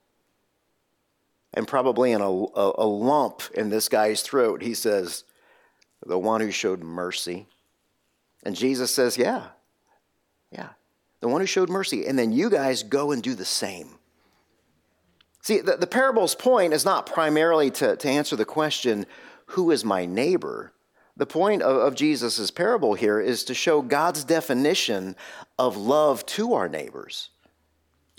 And 1.54 1.68
probably 1.68 2.12
in 2.12 2.20
a, 2.20 2.30
a, 2.30 2.72
a 2.78 2.86
lump 2.86 3.42
in 3.54 3.70
this 3.70 3.88
guy's 3.88 4.22
throat, 4.22 4.62
he 4.62 4.74
says, 4.74 5.24
The 6.04 6.18
one 6.18 6.42
who 6.42 6.50
showed 6.50 6.82
mercy. 6.82 7.46
And 8.42 8.56
Jesus 8.56 8.94
says, 8.94 9.16
Yeah, 9.16 9.44
yeah, 9.44 9.48
the 11.24 11.28
one 11.28 11.40
who 11.40 11.46
showed 11.46 11.70
mercy. 11.70 12.04
And 12.04 12.18
then 12.18 12.32
you 12.32 12.50
guys 12.50 12.82
go 12.82 13.10
and 13.10 13.22
do 13.22 13.34
the 13.34 13.46
same. 13.46 13.98
See, 15.40 15.60
the, 15.60 15.78
the 15.78 15.86
parable's 15.86 16.34
point 16.34 16.74
is 16.74 16.84
not 16.84 17.06
primarily 17.06 17.70
to, 17.70 17.96
to 17.96 18.08
answer 18.10 18.36
the 18.36 18.44
question, 18.44 19.06
who 19.46 19.70
is 19.70 19.86
my 19.86 20.04
neighbor? 20.04 20.74
The 21.16 21.24
point 21.24 21.62
of, 21.62 21.76
of 21.76 21.94
Jesus' 21.94 22.50
parable 22.50 22.92
here 22.92 23.20
is 23.20 23.42
to 23.44 23.54
show 23.54 23.80
God's 23.80 24.22
definition 24.22 25.16
of 25.58 25.78
love 25.78 26.26
to 26.26 26.52
our 26.52 26.68
neighbors. 26.68 27.30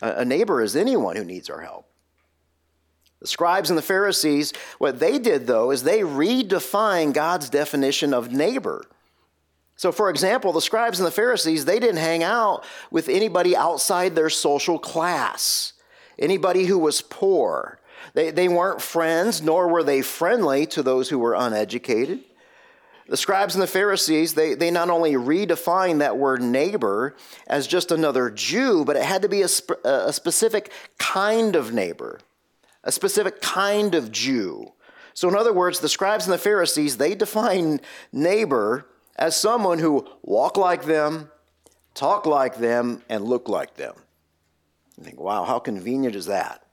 A, 0.01 0.21
a 0.21 0.25
neighbor 0.25 0.63
is 0.63 0.75
anyone 0.75 1.15
who 1.15 1.25
needs 1.25 1.47
our 1.47 1.61
help. 1.61 1.87
The 3.21 3.27
scribes 3.27 3.69
and 3.69 3.77
the 3.77 3.83
Pharisees, 3.83 4.51
what 4.79 4.99
they 4.99 5.19
did 5.19 5.45
though, 5.45 5.69
is 5.69 5.83
they 5.83 5.99
redefined 5.99 7.13
God's 7.13 7.51
definition 7.51 8.15
of 8.15 8.31
neighbor. 8.31 8.83
So, 9.77 9.91
for 9.91 10.09
example, 10.09 10.53
the 10.53 10.61
scribes 10.61 10.99
and 10.99 11.07
the 11.07 11.11
Pharisees, 11.11 11.65
they 11.65 11.79
didn't 11.79 11.97
hang 11.97 12.23
out 12.23 12.63
with 12.91 13.09
anybody 13.09 13.55
outside 13.55 14.15
their 14.15 14.29
social 14.29 14.79
class, 14.79 15.73
anybody 16.17 16.65
who 16.65 16.79
was 16.79 17.01
poor. 17.01 17.79
They, 18.13 18.31
they 18.31 18.47
weren't 18.47 18.81
friends, 18.81 19.41
nor 19.41 19.67
were 19.67 19.83
they 19.83 20.01
friendly 20.01 20.65
to 20.67 20.81
those 20.81 21.09
who 21.09 21.19
were 21.19 21.33
uneducated. 21.33 22.23
The 23.07 23.17
scribes 23.17 23.53
and 23.53 23.61
the 23.61 23.67
Pharisees, 23.67 24.33
they, 24.33 24.55
they 24.55 24.71
not 24.71 24.89
only 24.89 25.13
redefined 25.13 25.99
that 25.99 26.17
word 26.17 26.41
neighbor 26.41 27.15
as 27.45 27.67
just 27.67 27.91
another 27.91 28.31
Jew, 28.31 28.83
but 28.85 28.95
it 28.95 29.03
had 29.03 29.21
to 29.21 29.29
be 29.29 29.41
a, 29.41 29.47
sp- 29.51 29.83
a 29.83 30.11
specific 30.11 30.71
kind 30.97 31.55
of 31.55 31.71
neighbor, 31.71 32.19
a 32.83 32.91
specific 32.91 33.41
kind 33.41 33.93
of 33.93 34.11
Jew. 34.11 34.71
So, 35.13 35.29
in 35.29 35.35
other 35.35 35.53
words, 35.53 35.81
the 35.81 35.89
scribes 35.89 36.25
and 36.25 36.33
the 36.33 36.39
Pharisees, 36.39 36.97
they 36.97 37.13
define 37.13 37.79
neighbor 38.11 38.87
as 39.15 39.37
someone 39.37 39.79
who 39.79 40.07
walk 40.23 40.57
like 40.57 40.85
them, 40.85 41.29
talk 41.93 42.25
like 42.25 42.57
them, 42.57 43.01
and 43.09 43.23
look 43.23 43.47
like 43.47 43.75
them. 43.75 43.95
You 44.97 45.03
think, 45.03 45.19
wow, 45.19 45.43
how 45.43 45.59
convenient 45.59 46.15
is 46.15 46.25
that? 46.27 46.65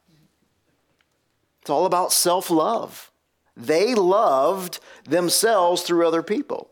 It's 1.60 1.70
all 1.70 1.86
about 1.86 2.12
self 2.12 2.50
love. 2.50 3.10
They 3.56 3.94
loved 3.94 4.80
themselves 5.04 5.82
through 5.82 6.06
other 6.06 6.22
people. 6.22 6.70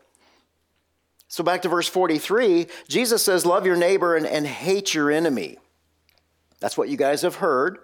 So 1.27 1.43
back 1.43 1.61
to 1.61 1.69
verse 1.69 1.87
43, 1.87 2.67
Jesus 2.89 3.23
says, 3.23 3.45
Love 3.45 3.65
your 3.65 3.77
neighbor 3.77 4.17
and, 4.17 4.25
and 4.25 4.45
hate 4.45 4.93
your 4.93 5.09
enemy. 5.09 5.57
That's 6.59 6.77
what 6.77 6.89
you 6.89 6.97
guys 6.97 7.21
have 7.21 7.35
heard. 7.35 7.77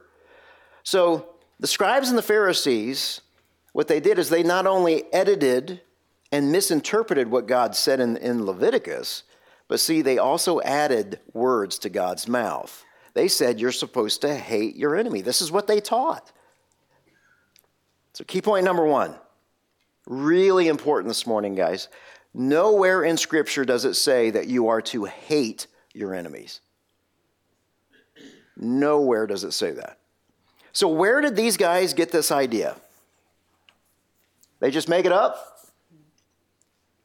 So 0.83 1.29
the 1.59 1.67
scribes 1.67 2.09
and 2.09 2.17
the 2.17 2.23
Pharisees, 2.23 3.21
what 3.71 3.87
they 3.87 4.01
did 4.01 4.19
is 4.19 4.29
they 4.29 4.43
not 4.43 4.67
only 4.67 5.03
edited 5.13 5.81
and 6.31 6.51
misinterpreted 6.51 7.29
what 7.29 7.47
God 7.47 7.75
said 7.75 7.99
in, 7.99 8.17
in 8.17 8.45
Leviticus. 8.45 9.23
But 9.67 9.79
see, 9.79 10.01
they 10.01 10.17
also 10.17 10.61
added 10.61 11.19
words 11.33 11.79
to 11.79 11.89
God's 11.89 12.27
mouth. 12.27 12.85
They 13.13 13.27
said, 13.27 13.59
You're 13.59 13.71
supposed 13.71 14.21
to 14.21 14.35
hate 14.35 14.75
your 14.75 14.95
enemy. 14.95 15.21
This 15.21 15.41
is 15.41 15.51
what 15.51 15.67
they 15.67 15.79
taught. 15.79 16.31
So, 18.13 18.23
key 18.23 18.41
point 18.41 18.65
number 18.65 18.85
one 18.85 19.15
Really 20.07 20.69
important 20.69 21.09
this 21.09 21.27
morning, 21.27 21.53
guys. 21.55 21.89
Nowhere 22.33 23.03
in 23.03 23.17
Scripture 23.17 23.65
does 23.65 23.83
it 23.83 23.95
say 23.95 24.29
that 24.29 24.47
you 24.47 24.69
are 24.69 24.81
to 24.83 25.05
hate 25.05 25.67
your 25.93 26.13
enemies. 26.13 26.61
Nowhere 28.55 29.27
does 29.27 29.43
it 29.43 29.51
say 29.51 29.71
that. 29.71 29.97
So, 30.71 30.87
where 30.87 31.21
did 31.21 31.35
these 31.35 31.57
guys 31.57 31.93
get 31.93 32.11
this 32.11 32.31
idea? 32.31 32.75
They 34.59 34.71
just 34.71 34.89
make 34.89 35.05
it 35.05 35.11
up? 35.11 35.56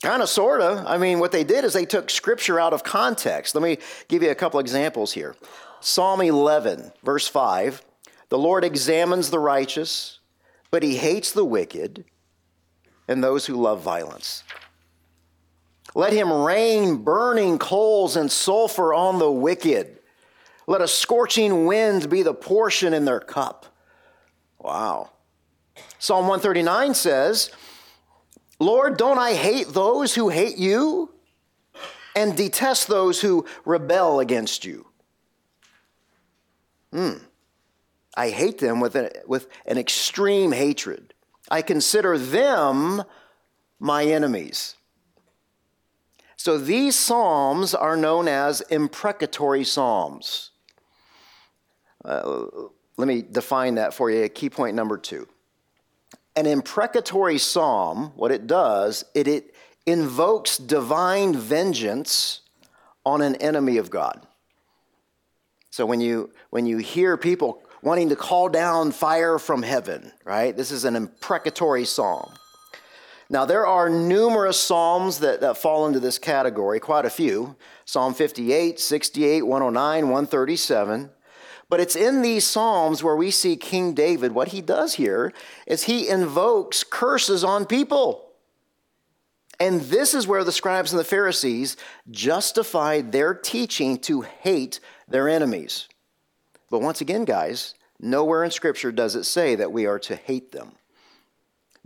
Kind 0.03 0.21
of, 0.21 0.29
sort 0.29 0.61
of. 0.61 0.85
I 0.85 0.99
mean, 0.99 1.21
what 1.21 1.31
they 1.31 1.45
did 1.45 1.65
is 1.65 1.73
they 1.73 1.87
took 1.87 2.11
Scripture 2.11 2.59
out 2.59 2.73
of 2.73 2.83
context. 2.83 3.55
Let 3.55 3.63
me 3.63 3.79
give 4.09 4.23
you 4.23 4.31
a 4.31 4.35
couple 4.35 4.59
examples 4.59 5.13
here. 5.13 5.37
Psalm 5.81 6.21
11, 6.21 6.93
verse 7.05 7.29
5 7.29 7.83
The 8.29 8.39
Lord 8.39 8.65
examines 8.65 9.31
the 9.31 9.39
righteous, 9.39 10.19
but 10.73 10.83
he 10.83 10.97
hates 10.97 11.31
the 11.31 11.45
wicked 11.45 12.05
and 13.07 13.23
those 13.23 13.47
who 13.47 13.55
love 13.55 13.81
violence. 13.81 14.43
Let 15.95 16.13
him 16.13 16.33
rain 16.33 16.97
burning 16.97 17.59
coals 17.59 18.17
and 18.17 18.31
sulfur 18.31 18.93
on 18.95 19.19
the 19.19 19.31
wicked. 19.31 19.99
Let 20.67 20.81
a 20.81 20.89
scorching 20.89 21.67
wind 21.67 22.09
be 22.09 22.23
the 22.23 22.35
portion 22.35 22.95
in 22.95 23.05
their 23.05 23.21
cup. 23.21 23.67
Wow. 24.59 25.11
Psalm 25.99 26.27
139 26.27 26.95
says, 26.95 27.51
Lord, 28.63 28.97
don't 28.97 29.19
I 29.19 29.35
hate 29.35 29.69
those 29.69 30.15
who 30.15 30.29
hate 30.29 30.57
you 30.57 31.13
and 32.15 32.37
detest 32.37 32.89
those 32.89 33.21
who 33.21 33.45
rebel 33.65 34.21
against 34.21 34.65
you? 34.65 34.87
Hmm. 36.93 37.15
I 38.17 38.29
hate 38.29 38.59
them 38.59 38.81
with, 38.81 38.95
a, 38.95 39.11
with 39.27 39.49
an 39.67 39.79
extreme 39.79 40.53
hatred. 40.53 41.15
I 41.51 41.63
consider 41.63 42.19
them 42.19 43.03
my 43.81 44.05
enemies. 44.05 44.77
So 46.37 46.59
these 46.59 46.99
psalms 46.99 47.75
are 47.75 47.97
known 47.97 48.29
as 48.29 48.61
imprecatory 48.63 49.65
psalms. 49.65 50.51
Uh, 52.05 52.47
let 52.97 53.09
me 53.09 53.23
define 53.23 53.77
that 53.77 53.95
for 53.95 54.11
you. 54.11 54.29
Key 54.29 54.51
point 54.51 54.77
number 54.77 54.99
two. 54.99 55.27
An 56.35 56.47
imprecatory 56.47 57.39
psalm, 57.39 58.13
what 58.17 58.33
it 58.33 58.47
does, 58.47 59.05
it, 59.15 59.29
it 59.29 59.55
invokes 59.87 60.57
divine 60.57 61.35
vengeance 61.35 62.41
on 63.05 63.21
an 63.21 63.37
enemy 63.37 63.77
of 63.77 63.91
God. 63.91 64.27
So 65.71 65.87
when 65.87 66.01
you 66.01 66.31
when 66.51 66.67
you 66.67 66.79
hear 66.79 67.17
people 67.17 67.63
wanting 67.83 68.11
to 68.11 68.17
call 68.17 68.49
down 68.49 68.93
fire 68.93 69.39
from 69.39 69.63
heaven, 69.63 70.13
right? 70.25 70.57
This 70.57 70.71
is 70.71 70.85
an 70.85 70.95
imprecatory 70.97 71.85
psalm. 71.85 72.33
Now, 73.29 73.47
there 73.47 73.67
are 73.67 73.89
numerous 73.89 74.61
psalms 74.61 75.21
that, 75.21 75.41
that 75.41 75.57
fall 75.57 75.87
into 75.87 75.99
this 75.99 76.19
category, 76.19 76.79
quite 76.79 77.07
a 77.07 77.11
few 77.11 77.57
Psalm 77.87 78.15
58, 78.15 78.79
68, 78.79 79.43
109, 79.43 80.05
137. 80.05 81.11
But 81.73 81.81
it's 81.81 81.97
in 81.97 82.21
these 82.21 82.47
Psalms 82.47 83.03
where 83.03 83.17
we 83.17 83.31
see 83.31 83.57
King 83.57 83.95
David, 83.95 84.33
what 84.33 84.49
he 84.49 84.61
does 84.61 84.93
here 84.93 85.33
is 85.67 85.85
he 85.85 86.07
invokes 86.07 86.85
curses 86.85 87.43
on 87.43 87.65
people. 87.65 88.29
And 89.59 89.81
this 89.81 90.13
is 90.13 90.27
where 90.27 90.45
the 90.45 90.53
scribes 90.53 90.93
and 90.93 91.01
the 91.01 91.05
Pharisees 91.05 91.79
justified 92.11 93.11
their 93.11 93.33
teaching 93.33 93.97
to 94.01 94.21
hate 94.21 94.81
their 95.09 95.31
enemies. 95.31 95.89
But 96.69 96.83
once 96.83 97.01
again, 97.01 97.25
guys, 97.25 97.73
nowhere 97.99 98.45
in 98.45 98.51
Scripture 98.51 98.93
does 98.93 99.17
it 99.17 99.25
say 99.25 99.55
that 99.55 99.73
we 99.73 99.87
are 99.87 99.99
to 100.01 100.15
hate 100.15 100.53
them. 100.53 100.73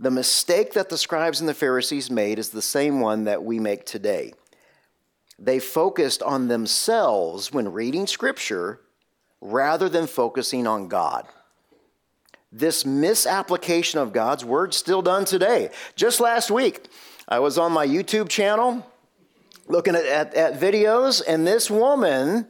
The 0.01 0.11
mistake 0.11 0.73
that 0.73 0.89
the 0.89 0.97
scribes 0.97 1.39
and 1.39 1.47
the 1.47 1.53
Pharisees 1.53 2.11
made 2.11 2.39
is 2.39 2.49
the 2.49 2.61
same 2.61 2.99
one 2.99 3.23
that 3.23 3.41
we 3.41 3.57
make 3.57 3.85
today. 3.85 4.33
They 5.39 5.59
focused 5.59 6.21
on 6.21 6.49
themselves 6.49 7.53
when 7.53 7.71
reading 7.71 8.05
Scripture 8.05 8.81
rather 9.41 9.89
than 9.89 10.07
focusing 10.07 10.67
on 10.67 10.87
God. 10.87 11.27
This 12.51 12.85
misapplication 12.85 13.99
of 13.99 14.13
God's 14.13 14.45
word 14.45 14.73
still 14.73 15.01
done 15.01 15.25
today. 15.25 15.69
Just 15.95 16.19
last 16.19 16.49
week, 16.49 16.87
I 17.27 17.39
was 17.39 17.57
on 17.57 17.71
my 17.71 17.85
YouTube 17.85 18.29
channel 18.29 18.85
looking 19.67 19.95
at, 19.95 20.05
at, 20.05 20.33
at 20.33 20.59
videos, 20.59 21.21
and 21.27 21.45
this 21.45 21.69
woman 21.69 22.47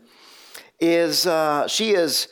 is 0.80 1.26
uh, 1.26 1.68
she 1.68 1.92
is 1.92 2.28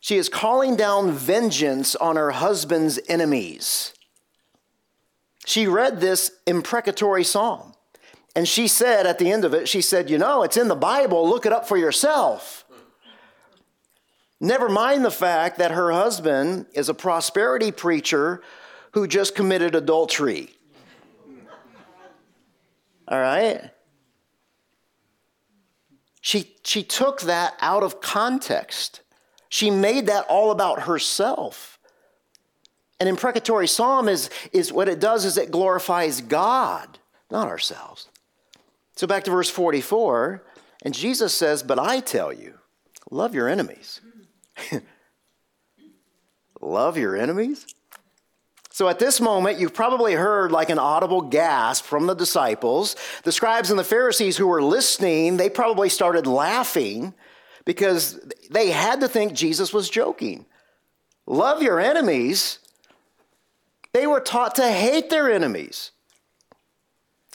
she 0.00 0.16
is 0.16 0.28
calling 0.28 0.76
down 0.76 1.10
vengeance 1.10 1.96
on 1.96 2.16
her 2.16 2.30
husband's 2.30 3.00
enemies. 3.08 3.92
She 5.44 5.66
read 5.66 6.00
this 6.00 6.30
imprecatory 6.46 7.24
psalm, 7.24 7.74
and 8.36 8.46
she 8.46 8.68
said 8.68 9.06
at 9.06 9.18
the 9.18 9.32
end 9.32 9.44
of 9.44 9.52
it, 9.52 9.68
she 9.68 9.80
said, 9.80 10.08
"You 10.08 10.18
know, 10.18 10.44
it's 10.44 10.56
in 10.56 10.68
the 10.68 10.76
Bible. 10.76 11.28
Look 11.28 11.44
it 11.44 11.52
up 11.52 11.66
for 11.66 11.76
yourself." 11.76 12.64
Never 14.40 14.68
mind 14.68 15.04
the 15.04 15.10
fact 15.10 15.58
that 15.58 15.72
her 15.72 15.90
husband 15.90 16.66
is 16.72 16.88
a 16.88 16.94
prosperity 16.94 17.72
preacher 17.72 18.42
who 18.92 19.06
just 19.06 19.34
committed 19.34 19.74
adultery. 19.74 20.50
All 23.08 23.18
right? 23.18 23.70
She, 26.20 26.54
she 26.62 26.82
took 26.82 27.22
that 27.22 27.54
out 27.60 27.82
of 27.82 28.00
context. 28.00 29.00
She 29.48 29.70
made 29.70 30.06
that 30.06 30.26
all 30.28 30.50
about 30.50 30.82
herself. 30.82 31.78
An 33.00 33.08
imprecatory 33.08 33.66
psalm 33.66 34.08
is, 34.08 34.28
is 34.52 34.72
what 34.72 34.88
it 34.88 35.00
does 35.00 35.24
is 35.24 35.38
it 35.38 35.50
glorifies 35.50 36.20
God, 36.20 36.98
not 37.30 37.48
ourselves. 37.48 38.08
So 38.96 39.06
back 39.06 39.24
to 39.24 39.30
verse 39.30 39.48
44, 39.48 40.44
and 40.82 40.92
Jesus 40.92 41.32
says, 41.32 41.62
But 41.62 41.78
I 41.78 42.00
tell 42.00 42.32
you, 42.32 42.54
love 43.10 43.34
your 43.34 43.48
enemies. 43.48 44.00
Love 46.60 46.98
your 46.98 47.16
enemies? 47.16 47.66
So 48.70 48.88
at 48.88 49.00
this 49.00 49.20
moment, 49.20 49.58
you've 49.58 49.74
probably 49.74 50.14
heard 50.14 50.52
like 50.52 50.70
an 50.70 50.78
audible 50.78 51.22
gasp 51.22 51.84
from 51.84 52.06
the 52.06 52.14
disciples. 52.14 52.94
The 53.24 53.32
scribes 53.32 53.70
and 53.70 53.78
the 53.78 53.84
Pharisees 53.84 54.36
who 54.36 54.46
were 54.46 54.62
listening, 54.62 55.36
they 55.36 55.50
probably 55.50 55.88
started 55.88 56.26
laughing 56.28 57.12
because 57.64 58.20
they 58.50 58.70
had 58.70 59.00
to 59.00 59.08
think 59.08 59.32
Jesus 59.32 59.72
was 59.72 59.90
joking. 59.90 60.46
Love 61.26 61.62
your 61.62 61.80
enemies. 61.80 62.60
They 63.92 64.06
were 64.06 64.20
taught 64.20 64.54
to 64.54 64.70
hate 64.70 65.10
their 65.10 65.30
enemies. 65.30 65.90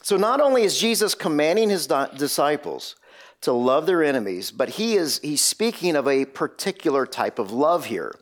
So 0.02 0.16
not 0.16 0.40
only 0.40 0.62
is 0.62 0.78
Jesus 0.80 1.14
commanding 1.14 1.70
his 1.70 1.86
disciples 1.86 2.96
to 3.44 3.52
love 3.52 3.86
their 3.86 4.02
enemies, 4.02 4.50
but 4.50 4.70
he 4.70 4.96
is 4.96 5.20
he's 5.22 5.40
speaking 5.40 5.96
of 5.96 6.08
a 6.08 6.24
particular 6.24 7.06
type 7.06 7.38
of 7.38 7.50
love 7.50 7.86
here. 7.86 8.14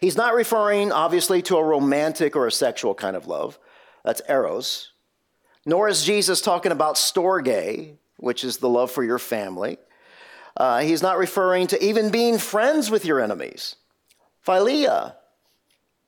He's 0.00 0.16
not 0.16 0.34
referring 0.34 0.90
obviously 0.90 1.42
to 1.42 1.56
a 1.56 1.64
romantic 1.64 2.34
or 2.34 2.46
a 2.46 2.52
sexual 2.52 2.94
kind 2.94 3.14
of 3.14 3.26
love. 3.26 3.58
That's 4.04 4.22
eros. 4.28 4.92
Nor 5.66 5.88
is 5.88 6.04
Jesus 6.04 6.40
talking 6.40 6.72
about 6.72 6.94
storge, 6.94 7.96
which 8.16 8.42
is 8.42 8.56
the 8.56 8.68
love 8.68 8.90
for 8.90 9.04
your 9.04 9.18
family. 9.18 9.76
Uh, 10.56 10.80
he's 10.80 11.02
not 11.02 11.18
referring 11.18 11.66
to 11.66 11.84
even 11.84 12.10
being 12.10 12.38
friends 12.38 12.90
with 12.90 13.04
your 13.04 13.20
enemies. 13.20 13.76
Philia. 14.46 15.16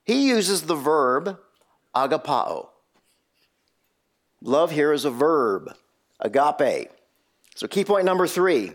He 0.05 0.29
uses 0.29 0.63
the 0.63 0.75
verb 0.75 1.39
agapao. 1.95 2.69
Love 4.41 4.71
here 4.71 4.93
is 4.93 5.05
a 5.05 5.11
verb, 5.11 5.75
agape. 6.21 6.91
So, 7.59 7.67
key 7.67 7.85
point 7.85 8.05
number 8.05 8.29
three 8.29 8.75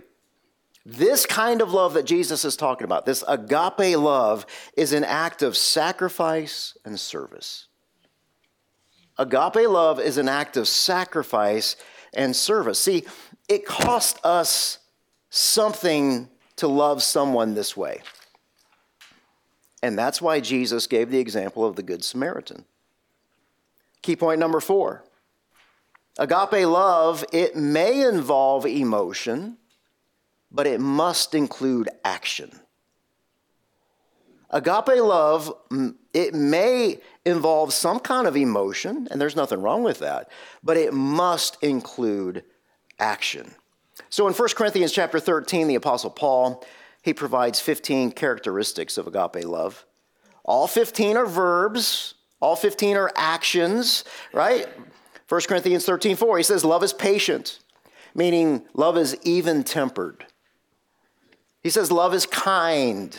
this 0.86 1.26
kind 1.26 1.62
of 1.62 1.72
love 1.72 1.94
that 1.94 2.04
Jesus 2.04 2.44
is 2.44 2.58
talking 2.58 2.84
about, 2.84 3.06
this 3.06 3.24
agape 3.26 3.98
love, 3.98 4.46
is 4.76 4.92
an 4.92 5.06
act 5.06 5.42
of 5.42 5.56
sacrifice 5.56 6.76
and 6.84 7.00
service. 7.00 7.68
Agape 9.18 9.70
love 9.70 10.02
is 10.02 10.18
an 10.18 10.28
act 10.28 10.58
of 10.58 10.68
sacrifice 10.68 11.78
and 12.14 12.36
service. 12.36 12.78
See, 12.78 13.06
it 13.48 13.66
costs 13.66 14.20
us 14.26 14.80
something 15.30 16.28
to 16.58 16.68
love 16.68 17.02
someone 17.02 17.54
this 17.54 17.78
way. 17.78 18.02
And 19.82 19.98
that's 19.98 20.22
why 20.22 20.42
Jesus 20.42 20.88
gave 20.88 21.10
the 21.10 21.20
example 21.20 21.64
of 21.64 21.78
the 21.78 21.84
Good 21.84 22.04
Samaritan. 22.04 22.66
Key 24.02 24.18
point 24.18 24.42
number 24.42 24.60
four 24.60 25.06
Agape 26.18 26.68
love, 26.68 27.26
it 27.34 27.56
may 27.56 28.08
involve 28.08 28.66
emotion, 28.66 29.58
but 30.52 30.68
it 30.68 30.80
must 30.80 31.34
include 31.34 31.90
action. 32.04 32.52
Agape 34.52 35.02
love, 35.02 35.52
it 36.14 36.36
may 36.36 37.00
involve 37.26 37.74
some 37.74 38.00
kind 38.00 38.28
of 38.28 38.38
emotion, 38.38 39.08
and 39.10 39.20
there's 39.20 39.36
nothing 39.36 39.62
wrong 39.62 39.82
with 39.82 40.00
that, 40.00 40.30
but 40.64 40.78
it 40.78 40.94
must 40.94 41.58
include 41.64 42.44
action. 43.00 43.56
So 44.10 44.28
in 44.28 44.34
1 44.34 44.50
Corinthians 44.56 44.92
chapter 44.92 45.20
13, 45.20 45.68
the 45.68 45.76
Apostle 45.76 46.12
Paul, 46.12 46.64
he 47.02 47.14
provides 47.16 47.60
15 47.60 48.12
characteristics 48.12 49.00
of 49.00 49.08
agape 49.08 49.46
love. 49.46 49.86
All 50.46 50.68
15 50.68 51.18
are 51.18 51.26
verbs, 51.26 52.14
All 52.44 52.58
15 52.58 52.98
are 52.98 53.12
actions, 53.16 54.04
right? 54.34 54.68
1 55.30 55.42
Corinthians 55.48 55.86
13 55.86 56.16
4, 56.16 56.38
he 56.38 56.44
says, 56.44 56.66
Love 56.66 56.84
is 56.84 56.94
patient, 56.94 57.60
meaning 58.14 58.64
love 58.74 58.98
is 58.98 59.18
even 59.24 59.64
tempered. 59.64 60.26
He 61.62 61.70
says, 61.70 61.92
Love 61.92 62.14
is 62.14 62.26
kind. 62.26 63.18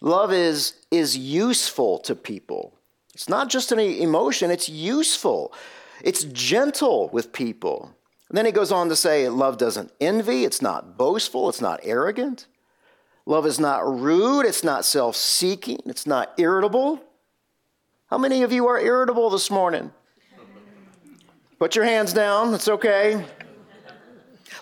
Love 0.00 0.32
is, 0.32 0.74
is 0.90 1.16
useful 1.16 1.98
to 2.00 2.14
people. 2.14 2.74
It's 3.14 3.28
not 3.28 3.48
just 3.48 3.72
an 3.72 3.80
emotion, 3.80 4.50
it's 4.50 4.68
useful. 4.68 5.52
It's 6.04 6.24
gentle 6.24 7.08
with 7.08 7.32
people. 7.32 7.96
And 8.28 8.36
then 8.36 8.44
he 8.44 8.52
goes 8.52 8.70
on 8.70 8.88
to 8.88 8.96
say, 8.96 9.28
Love 9.28 9.58
doesn't 9.58 9.92
envy, 10.00 10.44
it's 10.44 10.62
not 10.62 10.96
boastful, 10.96 11.48
it's 11.48 11.60
not 11.60 11.80
arrogant. 11.82 12.46
Love 13.24 13.46
is 13.46 13.58
not 13.58 13.84
rude, 13.86 14.46
it's 14.46 14.62
not 14.62 14.84
self 14.84 15.16
seeking, 15.16 15.80
it's 15.86 16.06
not 16.06 16.32
irritable. 16.38 17.02
How 18.08 18.18
many 18.18 18.42
of 18.42 18.52
you 18.52 18.68
are 18.68 18.78
irritable 18.78 19.30
this 19.30 19.50
morning? 19.50 19.90
Put 21.58 21.74
your 21.74 21.84
hands 21.84 22.12
down, 22.12 22.52
it's 22.52 22.68
okay. 22.68 23.24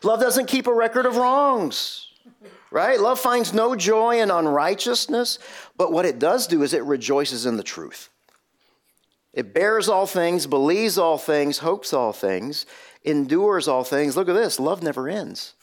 Love 0.02 0.20
doesn't 0.20 0.46
keep 0.46 0.66
a 0.66 0.74
record 0.74 1.06
of 1.06 1.16
wrongs, 1.16 2.08
right? 2.70 3.00
Love 3.00 3.18
finds 3.18 3.52
no 3.52 3.74
joy 3.74 4.20
in 4.20 4.30
unrighteousness, 4.30 5.38
but 5.76 5.92
what 5.92 6.04
it 6.04 6.18
does 6.18 6.46
do 6.46 6.62
is 6.62 6.74
it 6.74 6.84
rejoices 6.84 7.46
in 7.46 7.56
the 7.56 7.62
truth. 7.62 8.10
It 9.32 9.52
bears 9.52 9.88
all 9.88 10.06
things, 10.06 10.46
believes 10.46 10.96
all 10.96 11.18
things, 11.18 11.58
hopes 11.58 11.92
all 11.92 12.12
things, 12.12 12.66
endures 13.02 13.66
all 13.66 13.82
things. 13.82 14.16
Look 14.16 14.28
at 14.28 14.34
this 14.34 14.60
love 14.60 14.82
never 14.82 15.08
ends. 15.08 15.54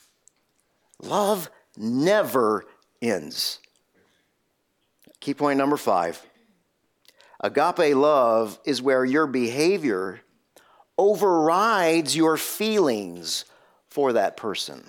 Love 1.01 1.49
never 1.77 2.65
ends. 3.01 3.59
Key 5.19 5.33
point 5.33 5.57
number 5.57 5.77
five 5.77 6.21
agape 7.39 7.95
love 7.95 8.59
is 8.65 8.81
where 8.81 9.05
your 9.05 9.27
behavior 9.27 10.21
overrides 11.01 12.15
your 12.15 12.37
feelings 12.37 13.45
for 13.89 14.13
that 14.13 14.37
person. 14.37 14.83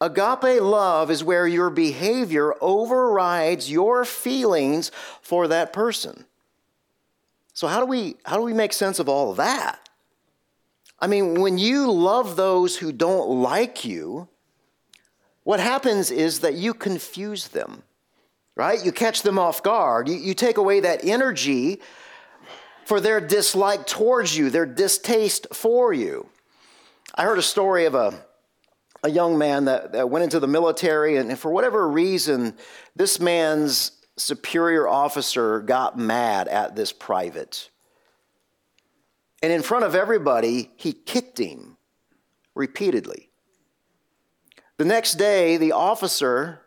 Agape 0.00 0.62
love 0.62 1.10
is 1.10 1.24
where 1.24 1.48
your 1.48 1.70
behavior 1.70 2.54
overrides 2.60 3.68
your 3.68 4.04
feelings 4.04 4.92
for 5.20 5.48
that 5.48 5.72
person. 5.72 6.26
So 7.54 7.66
how 7.66 7.80
do 7.80 7.86
we 7.86 8.16
how 8.24 8.36
do 8.36 8.42
we 8.42 8.52
make 8.52 8.72
sense 8.72 9.00
of 9.00 9.08
all 9.08 9.32
of 9.32 9.38
that? 9.38 9.88
I 11.00 11.08
mean, 11.08 11.40
when 11.40 11.58
you 11.58 11.90
love 11.90 12.36
those 12.36 12.76
who 12.76 12.92
don't 12.92 13.42
like 13.42 13.84
you, 13.84 14.28
what 15.42 15.58
happens 15.58 16.12
is 16.12 16.40
that 16.40 16.54
you 16.54 16.72
confuse 16.72 17.48
them, 17.48 17.82
right? 18.54 18.84
You 18.84 18.92
catch 18.92 19.22
them 19.22 19.40
off 19.40 19.60
guard. 19.62 20.08
You, 20.08 20.16
you 20.16 20.34
take 20.34 20.56
away 20.56 20.80
that 20.80 21.04
energy 21.04 21.80
for 22.86 23.00
their 23.00 23.20
dislike 23.20 23.84
towards 23.84 24.36
you, 24.38 24.48
their 24.48 24.64
distaste 24.64 25.48
for 25.52 25.92
you. 25.92 26.28
I 27.16 27.24
heard 27.24 27.36
a 27.38 27.42
story 27.42 27.84
of 27.84 27.96
a, 27.96 28.14
a 29.02 29.10
young 29.10 29.36
man 29.36 29.64
that, 29.64 29.92
that 29.92 30.08
went 30.08 30.22
into 30.22 30.38
the 30.38 30.46
military, 30.46 31.16
and 31.16 31.36
for 31.36 31.50
whatever 31.50 31.88
reason, 31.88 32.54
this 32.94 33.18
man's 33.18 33.90
superior 34.16 34.86
officer 34.86 35.60
got 35.62 35.98
mad 35.98 36.46
at 36.46 36.76
this 36.76 36.92
private. 36.92 37.70
And 39.42 39.52
in 39.52 39.62
front 39.62 39.84
of 39.84 39.96
everybody, 39.96 40.70
he 40.76 40.92
kicked 40.92 41.38
him 41.38 41.78
repeatedly. 42.54 43.30
The 44.76 44.84
next 44.84 45.14
day, 45.14 45.56
the 45.56 45.72
officer 45.72 46.60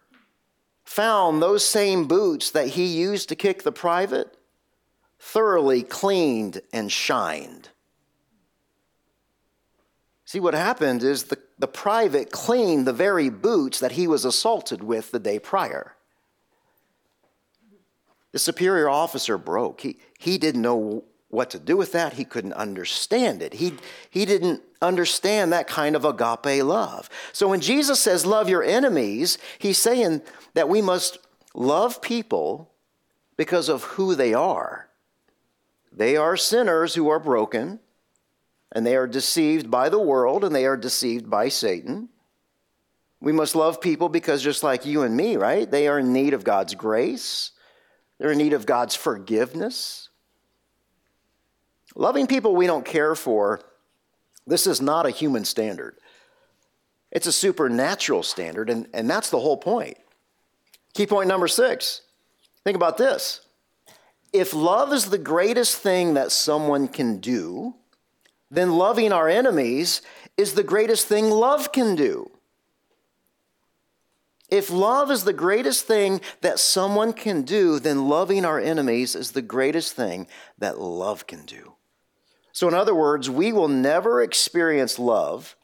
found 0.83 1.41
those 1.41 1.65
same 1.65 2.07
boots 2.09 2.51
that 2.51 2.67
he 2.67 2.87
used 2.87 3.29
to 3.29 3.37
kick 3.37 3.63
the 3.63 3.71
private 3.71 4.35
thoroughly 5.19 5.83
cleaned 5.83 6.61
and 6.71 6.91
shined. 6.91 7.69
See, 10.25 10.39
what 10.39 10.53
happened 10.53 11.03
is 11.03 11.23
the, 11.23 11.39
the 11.57 11.67
private 11.67 12.31
cleaned 12.31 12.85
the 12.85 12.93
very 12.93 13.29
boots 13.29 13.79
that 13.79 13.93
he 13.93 14.07
was 14.07 14.25
assaulted 14.25 14.83
with 14.83 15.11
the 15.11 15.19
day 15.19 15.39
prior. 15.39 15.95
The 18.31 18.39
superior 18.39 18.89
officer 18.89 19.37
broke. 19.37 19.81
He, 19.81 19.97
he 20.19 20.37
didn't 20.37 20.61
know 20.61 21.03
what 21.29 21.49
to 21.51 21.59
do 21.59 21.75
with 21.75 21.91
that. 21.93 22.13
He 22.13 22.25
couldn't 22.25 22.53
understand 22.53 23.41
it. 23.41 23.55
He, 23.55 23.73
he 24.09 24.25
didn't 24.25 24.61
understand 24.81 25.51
that 25.51 25.67
kind 25.67 25.95
of 25.95 26.05
agape 26.05 26.63
love. 26.63 27.09
So 27.33 27.47
when 27.47 27.59
Jesus 27.59 27.99
says, 27.99 28.25
Love 28.25 28.49
your 28.49 28.63
enemies, 28.63 29.37
he's 29.57 29.77
saying 29.77 30.21
that 30.53 30.69
we 30.69 30.81
must 30.81 31.17
love 31.55 32.01
people 32.01 32.71
because 33.35 33.69
of 33.69 33.83
who 33.83 34.15
they 34.15 34.33
are. 34.33 34.88
They 35.99 36.15
are 36.15 36.37
sinners 36.37 36.95
who 36.95 37.09
are 37.09 37.19
broken, 37.19 37.81
and 38.71 38.85
they 38.85 38.95
are 38.95 39.05
deceived 39.05 39.69
by 39.69 39.89
the 39.89 39.99
world, 39.99 40.45
and 40.45 40.55
they 40.55 40.65
are 40.65 40.77
deceived 40.77 41.29
by 41.29 41.49
Satan. 41.49 42.07
We 43.19 43.33
must 43.33 43.53
love 43.53 43.81
people 43.81 44.07
because 44.07 44.41
just 44.41 44.63
like 44.63 44.85
you 44.85 45.01
and 45.01 45.17
me, 45.17 45.35
right? 45.35 45.69
They 45.69 45.89
are 45.89 45.99
in 45.99 46.13
need 46.13 46.33
of 46.33 46.45
God's 46.45 46.73
grace. 46.73 47.51
They're 48.17 48.31
in 48.31 48.37
need 48.37 48.53
of 48.53 48.65
God's 48.65 48.95
forgiveness. 48.95 50.07
Loving 51.95 52.27
people 52.27 52.55
we 52.55 52.65
don't 52.65 52.85
care 52.85 53.13
for, 53.13 53.59
this 54.47 54.67
is 54.67 54.79
not 54.79 55.05
a 55.05 55.09
human 55.09 55.43
standard. 55.43 55.97
It's 57.11 57.27
a 57.27 57.33
supernatural 57.33 58.23
standard, 58.23 58.69
and, 58.69 58.87
and 58.93 59.09
that's 59.09 59.31
the 59.31 59.39
whole 59.41 59.57
point. 59.57 59.97
Key 60.93 61.07
point 61.07 61.27
number 61.27 61.49
six 61.49 62.03
think 62.63 62.77
about 62.77 62.97
this. 62.97 63.41
If 64.31 64.53
love 64.53 64.93
is 64.93 65.09
the 65.09 65.17
greatest 65.17 65.77
thing 65.77 66.13
that 66.13 66.31
someone 66.31 66.87
can 66.87 67.17
do, 67.17 67.75
then 68.51 68.73
loving 68.73 69.11
our 69.11 69.27
enemies 69.27 70.01
is 70.37 70.53
the 70.53 70.63
greatest 70.63 71.07
thing 71.07 71.29
love 71.29 71.71
can 71.71 71.95
do. 71.95 72.31
If 74.49 74.71
love 74.71 75.11
is 75.11 75.23
the 75.23 75.33
greatest 75.33 75.85
thing 75.85 76.21
that 76.41 76.59
someone 76.59 77.13
can 77.13 77.43
do, 77.43 77.79
then 77.79 78.07
loving 78.07 78.45
our 78.45 78.59
enemies 78.59 79.15
is 79.15 79.31
the 79.31 79.43
greatest 79.43 79.93
thing 79.93 80.27
that 80.57 80.79
love 80.79 81.27
can 81.27 81.45
do. 81.45 81.73
So, 82.51 82.67
in 82.67 82.73
other 82.73 82.95
words, 82.95 83.29
we 83.29 83.53
will 83.53 83.67
never 83.67 84.23
experience 84.23 84.97
love 84.97 85.55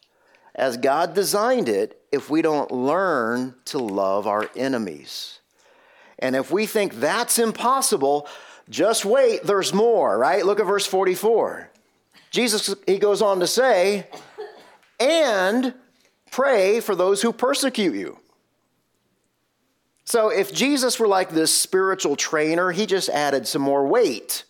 as 0.53 0.77
God 0.77 1.13
designed 1.13 1.67
it 1.67 1.99
if 2.11 2.29
we 2.29 2.41
don't 2.41 2.71
learn 2.71 3.55
to 3.65 3.79
love 3.79 4.27
our 4.27 4.49
enemies. 4.55 5.39
And 6.19 6.35
if 6.35 6.51
we 6.51 6.65
think 6.65 6.95
that's 6.95 7.39
impossible, 7.39 8.27
just 8.69 9.05
wait, 9.05 9.43
there's 9.43 9.73
more, 9.73 10.17
right? 10.17 10.45
Look 10.45 10.59
at 10.59 10.65
verse 10.65 10.85
44. 10.85 11.69
Jesus, 12.31 12.73
he 12.87 12.97
goes 12.97 13.21
on 13.21 13.39
to 13.39 13.47
say, 13.47 14.07
and 14.99 15.73
pray 16.31 16.79
for 16.79 16.95
those 16.95 17.21
who 17.21 17.31
persecute 17.31 17.95
you. 17.95 18.19
So 20.03 20.29
if 20.29 20.53
Jesus 20.53 20.99
were 20.99 21.07
like 21.07 21.29
this 21.29 21.55
spiritual 21.55 22.15
trainer, 22.15 22.71
he 22.71 22.85
just 22.85 23.09
added 23.09 23.47
some 23.47 23.61
more 23.61 23.87
weight 23.87 24.45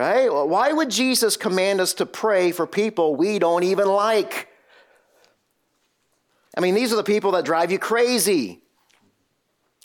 right? 0.00 0.32
Why 0.32 0.72
would 0.72 0.90
Jesus 0.90 1.36
command 1.36 1.78
us 1.78 1.92
to 1.94 2.06
pray 2.06 2.52
for 2.52 2.66
people 2.66 3.16
we 3.16 3.38
don't 3.38 3.64
even 3.64 3.86
like? 3.86 4.48
I 6.56 6.60
mean, 6.60 6.74
these 6.74 6.90
are 6.90 6.96
the 6.96 7.04
people 7.04 7.32
that 7.32 7.44
drive 7.44 7.70
you 7.70 7.78
crazy. 7.78 8.59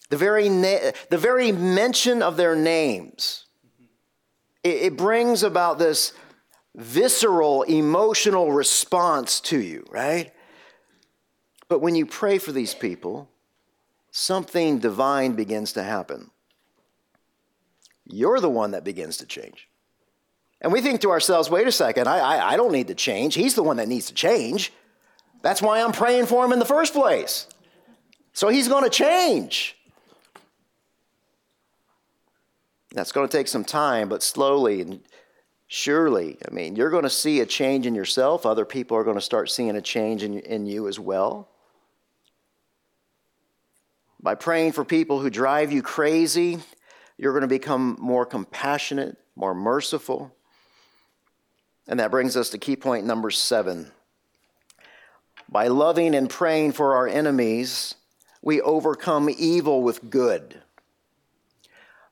The 0.10 0.18
very, 0.18 0.50
na- 0.50 0.92
the 1.10 1.18
very 1.18 1.52
mention 1.52 2.22
of 2.22 2.38
their 2.38 2.56
names, 2.56 3.46
it, 4.64 4.76
it 4.84 4.98
brings 4.98 5.44
about 5.44 5.80
this 5.80 6.14
visceral, 6.76 7.64
emotional 7.64 8.52
response 8.52 9.40
to 9.42 9.60
you, 9.60 9.86
right? 9.90 10.32
But 11.68 11.80
when 11.80 11.96
you 11.96 12.06
pray 12.06 12.38
for 12.38 12.52
these 12.52 12.76
people, 12.76 13.30
something 14.12 14.80
divine 14.80 15.34
begins 15.34 15.74
to 15.74 15.84
happen. 15.84 16.30
You're 18.06 18.40
the 18.40 18.50
one 18.50 18.72
that 18.72 18.84
begins 18.84 19.18
to 19.18 19.26
change. 19.26 19.68
And 20.62 20.72
we 20.72 20.82
think 20.82 21.02
to 21.02 21.12
ourselves, 21.12 21.50
wait 21.50 21.68
a 21.68 21.72
second, 21.72 22.08
I, 22.08 22.20
I, 22.20 22.54
I 22.54 22.58
don't 22.58 22.72
need 22.72 22.88
to 22.88 22.96
change. 22.96 23.36
He's 23.36 23.56
the 23.56 23.64
one 23.64 23.78
that 23.78 23.88
needs 23.88 24.08
to 24.08 24.14
change. 24.14 24.72
That's 25.42 25.62
why 25.62 25.82
I'm 25.82 25.92
praying 25.92 26.28
for 26.28 26.46
him 26.46 26.54
in 26.54 26.60
the 26.60 26.66
first 26.66 26.94
place. 26.94 27.48
So 28.34 28.50
he's 28.50 28.68
going 28.68 28.84
to 28.84 28.90
change. 28.90 29.75
That's 32.96 33.12
going 33.12 33.28
to 33.28 33.38
take 33.38 33.50
some 33.50 33.66
time, 33.66 34.08
but 34.08 34.24
slowly 34.24 34.80
and 34.80 35.02
surely, 35.68 36.38
I 36.50 36.54
mean, 36.54 36.78
you're 36.78 36.90
going 36.90 37.04
to 37.04 37.10
see 37.10 37.42
a 37.42 37.46
change 37.46 37.86
in 37.86 37.94
yourself. 37.94 38.46
Other 38.46 38.64
people 38.64 38.96
are 38.96 39.04
going 39.04 39.18
to 39.18 39.22
start 39.22 39.52
seeing 39.52 39.76
a 39.76 39.82
change 39.82 40.24
in, 40.24 40.40
in 40.40 40.66
you 40.66 40.88
as 40.88 40.98
well. 40.98 41.50
By 44.22 44.36
praying 44.36 44.72
for 44.72 44.86
people 44.86 45.20
who 45.20 45.30
drive 45.30 45.74
you 45.74 45.82
crazy, 45.82 46.60
you're 47.18 47.34
going 47.34 47.42
to 47.42 47.48
become 47.48 47.98
more 48.00 48.26
compassionate, 48.26 49.18
more 49.36 49.54
merciful. 49.54 50.34
And 51.90 52.00
that 52.00 52.12
brings 52.12 52.38
us 52.38 52.50
to 52.52 52.58
key 52.58 52.78
point 52.78 53.06
number 53.06 53.30
seven. 53.30 53.92
By 55.50 55.68
loving 55.68 56.16
and 56.16 56.30
praying 56.30 56.72
for 56.72 56.96
our 56.96 57.10
enemies, 57.10 57.96
we 58.42 58.62
overcome 58.62 59.30
evil 59.38 59.84
with 59.84 60.10
good. 60.10 60.62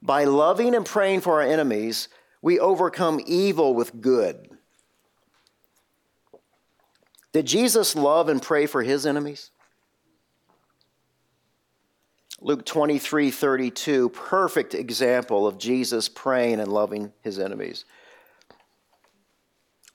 By 0.04 0.26
loving 0.26 0.76
and 0.76 0.86
praying 0.86 1.22
for 1.22 1.42
our 1.42 1.48
enemies, 1.48 2.10
we 2.42 2.60
overcome 2.60 3.22
evil 3.26 3.74
with 3.74 4.02
good. 4.02 4.50
Did 7.32 7.46
Jesus 7.46 7.96
love 7.96 8.28
and 8.28 8.42
pray 8.42 8.66
for 8.66 8.84
his 8.84 9.06
enemies? 9.06 9.50
Luke 12.42 12.66
23 12.66 13.32
32, 13.32 14.10
perfect 14.10 14.74
example 14.76 15.48
of 15.48 15.58
Jesus 15.58 16.10
praying 16.10 16.60
and 16.60 16.72
loving 16.72 17.13
his 17.22 17.39
enemies. 17.39 17.86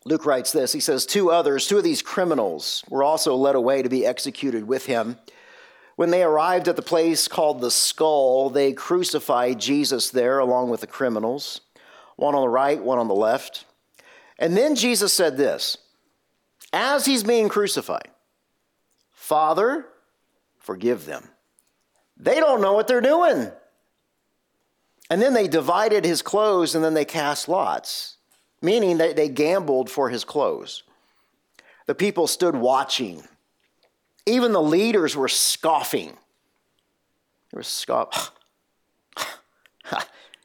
Luke 0.07 0.25
writes 0.25 0.53
this 0.53 0.73
He 0.73 0.81
says, 0.81 1.05
Two 1.05 1.31
others, 1.31 1.67
two 1.67 1.77
of 1.77 1.85
these 1.85 2.01
criminals, 2.01 2.83
were 2.89 3.03
also 3.03 3.37
led 3.37 3.57
away 3.57 3.83
to 3.83 3.91
be 3.91 4.07
executed 4.07 4.67
with 4.67 4.87
him. 4.87 5.19
When 5.99 6.11
they 6.11 6.23
arrived 6.23 6.69
at 6.69 6.77
the 6.77 6.83
place 6.83 7.27
called 7.27 7.61
the 7.61 7.73
skull, 7.73 8.51
they 8.51 8.73
crucified 8.73 9.59
Jesus 9.59 10.11
there 10.11 10.39
along 10.39 10.71
with 10.71 10.81
the 10.81 10.87
criminals, 10.87 11.61
one 12.15 12.37
on 12.37 12.43
the 12.43 12.49
right, 12.49 12.81
one 12.81 13.01
on 13.01 13.09
the 13.09 13.17
left. 13.17 13.65
And 14.39 14.57
then 14.57 14.77
Jesus 14.77 15.13
said 15.13 15.37
this 15.37 15.77
as 16.73 17.05
he's 17.05 17.25
being 17.25 17.49
crucified 17.49 18.11
Father, 19.11 19.87
forgive 20.61 21.05
them 21.05 21.31
they 22.17 22.37
don't 22.37 22.61
know 22.61 22.75
what 22.75 22.87
they're 22.87 23.01
doing. 23.01 23.51
And 25.11 25.21
then 25.21 25.35
they 25.35 25.49
divided 25.49 26.05
his 26.05 26.23
clothes 26.23 26.77
and 26.77 26.85
then 26.85 26.95
they 26.95 27.07
cast 27.07 27.49
lots, 27.49 28.19
meaning 28.63 28.99
that 28.99 29.17
they 29.17 29.29
gambled 29.29 29.91
for 29.91 30.11
his 30.11 30.23
clothes. 30.23 30.85
The 31.87 31.97
people 31.97 32.29
stood 32.29 32.55
watching. 32.55 33.25
Even 34.27 34.53
the 34.53 34.63
leaders 34.63 35.17
were 35.17 35.29
scoffing. 35.29 36.17
They 37.51 37.57
were 37.57 37.63
scoffing. 37.63 38.35
he 39.91 39.97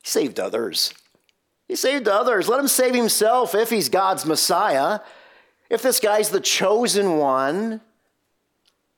saved 0.04 0.40
others. 0.40 0.94
He 1.68 1.76
saved 1.76 2.08
others. 2.08 2.48
Let 2.48 2.60
him 2.60 2.68
save 2.68 2.94
himself 2.94 3.56
if 3.56 3.70
he's 3.70 3.90
God's 3.90 4.26
Messiah. 4.26 5.00
If 5.70 5.82
this 5.82 6.00
guy's 6.00 6.30
the 6.30 6.40
chosen 6.40 7.18
one, 7.18 7.82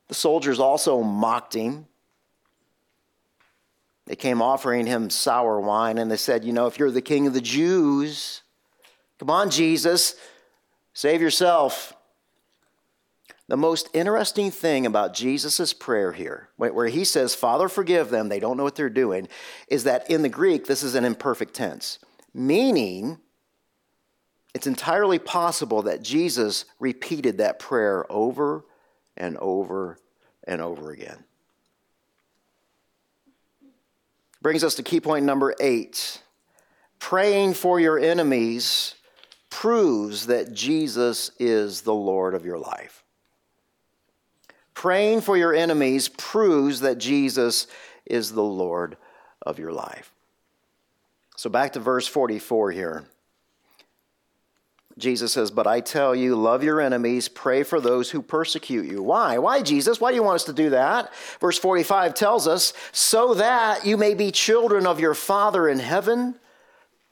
the 0.08 0.14
soldiers 0.14 0.60
also 0.60 1.02
mocked 1.02 1.54
him. 1.54 1.88
They 4.06 4.16
came 4.16 4.42
offering 4.42 4.86
him 4.86 5.10
sour 5.10 5.60
wine, 5.60 5.98
and 5.98 6.12
they 6.12 6.18
said, 6.18 6.44
You 6.44 6.54
know, 6.54 6.68
if 6.68 6.78
you're 6.78 6.92
the 6.92 7.02
king 7.02 7.26
of 7.26 7.34
the 7.34 7.42
Jews, 7.42 8.42
come 9.20 9.30
on, 9.30 9.50
Jesus, 9.50 10.16
save 10.94 11.22
yourself. 11.22 11.95
The 13.48 13.58
most 13.58 13.90
interesting 13.94 14.50
thing 14.50 14.88
about 14.88 15.14
Jesus' 15.14 15.72
prayer 15.72 16.12
here, 16.12 16.50
where 16.58 16.88
he 16.88 17.06
says, 17.06 17.36
Father, 17.36 17.70
forgive 17.70 18.10
them, 18.10 18.28
they 18.28 18.40
don't 18.40 18.58
know 18.58 18.64
what 18.64 18.76
they're 18.76 18.90
doing, 18.90 19.28
is 19.68 19.84
that 19.84 20.10
in 20.10 20.24
the 20.24 20.30
Greek, 20.30 20.66
this 20.66 20.82
is 20.82 20.96
an 20.96 21.06
imperfect 21.06 21.54
tense, 21.54 22.00
meaning 22.34 23.20
it's 24.56 24.66
entirely 24.66 25.20
possible 25.20 25.84
that 25.84 26.02
Jesus 26.02 26.66
repeated 26.80 27.38
that 27.38 27.60
prayer 27.60 28.12
over 28.12 28.66
and 29.16 29.38
over 29.38 30.00
and 30.48 30.60
over 30.60 30.92
again. 30.92 31.24
Brings 34.42 34.64
us 34.64 34.76
to 34.76 34.84
key 34.84 35.00
point 35.00 35.26
number 35.26 35.54
eight. 35.60 36.22
Praying 37.00 37.54
for 37.54 37.80
your 37.80 38.00
enemies 38.00 38.96
proves 39.52 40.28
that 40.28 40.54
Jesus 40.54 41.32
is 41.38 41.82
the 41.82 41.94
Lord 41.94 42.34
of 42.34 42.46
your 42.46 42.58
life. 42.58 43.05
Praying 44.76 45.22
for 45.22 45.36
your 45.36 45.56
enemies 45.56 46.08
proves 46.10 46.82
that 46.82 47.00
Jesus 47.00 47.66
is 48.06 48.34
the 48.34 48.44
Lord 48.44 48.98
of 49.42 49.58
your 49.58 49.72
life. 49.72 50.12
So 51.38 51.50
back 51.50 51.74
to 51.74 51.80
verse 51.80 52.08
44 52.08 52.72
here. 52.72 53.06
Jesus 54.98 55.34
says, 55.34 55.52
But 55.52 55.68
I 55.68 55.82
tell 55.82 56.16
you, 56.16 56.36
love 56.36 56.64
your 56.64 56.80
enemies, 56.80 57.28
pray 57.28 57.64
for 57.64 57.82
those 57.82 58.12
who 58.12 58.22
persecute 58.22 58.86
you. 58.86 59.04
Why? 59.04 59.38
Why, 59.38 59.62
Jesus? 59.62 60.00
Why 60.00 60.12
do 60.12 60.16
you 60.16 60.24
want 60.24 60.36
us 60.36 60.46
to 60.46 60.54
do 60.54 60.70
that? 60.70 61.14
Verse 61.42 61.58
45 61.58 62.14
tells 62.14 62.48
us, 62.48 62.74
So 62.92 63.34
that 63.34 63.86
you 63.86 63.98
may 63.98 64.14
be 64.14 64.32
children 64.32 64.88
of 64.88 65.00
your 65.00 65.14
Father 65.14 65.68
in 65.68 65.80
heaven. 65.80 66.36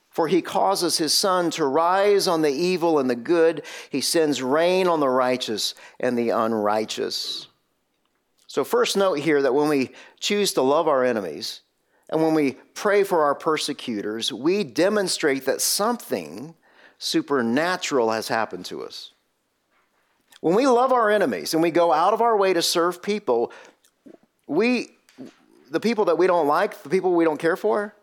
For 0.10 0.28
he 0.28 0.43
causes 0.43 0.99
his 0.99 1.12
sun 1.12 1.49
to 1.52 1.65
rise 1.65 2.28
on 2.28 2.43
the 2.43 2.52
evil 2.52 2.99
and 2.99 3.10
the 3.10 3.15
good, 3.15 3.63
he 3.89 3.99
sends 3.99 4.43
rain 4.43 4.88
on 4.88 4.99
the 4.99 5.10
righteous 5.10 5.73
and 5.99 6.15
the 6.15 6.30
unrighteous. 6.30 7.47
So, 8.54 8.63
first 8.63 8.96
note 8.96 9.18
here 9.18 9.42
that 9.42 9.56
when 9.56 9.68
we 9.68 9.89
choose 10.20 10.54
to 10.54 10.62
love 10.62 10.88
our 10.88 11.04
enemies 11.04 11.62
and 12.08 12.22
when 12.22 12.36
we 12.36 12.52
pray 12.76 13.04
for 13.04 13.24
our 13.24 13.34
persecutors, 13.34 14.32
we 14.32 14.63
demonstrate 14.63 15.46
that 15.46 15.60
something 15.60 16.54
supernatural 17.00 18.12
has 18.12 18.28
happened 18.28 18.66
to 18.66 18.84
us. 18.84 19.13
When 20.39 20.54
we 20.54 20.68
love 20.68 20.92
our 20.92 21.10
enemies 21.10 21.56
and 21.56 21.63
we 21.63 21.72
go 21.72 21.92
out 21.92 22.13
of 22.13 22.22
our 22.22 22.38
way 22.38 22.54
to 22.54 22.62
serve 22.62 23.02
people, 23.02 23.52
we, 24.46 24.89
the 25.72 25.80
people 25.80 26.06
that 26.06 26.20
we 26.20 26.28
don't 26.28 26.46
like, 26.46 26.84
the 26.84 26.89
people 26.89 27.16
we 27.16 27.24
don't 27.24 27.39
care 27.39 27.58
for, 27.58 27.96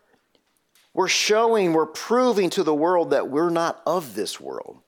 we're 0.93 1.07
showing, 1.07 1.71
we're 1.71 1.85
proving 1.85 2.49
to 2.49 2.63
the 2.63 2.75
world 2.75 3.11
that 3.11 3.29
we're 3.29 3.51
not 3.51 3.81
of 3.85 4.15
this 4.15 4.37
world. 4.37 4.80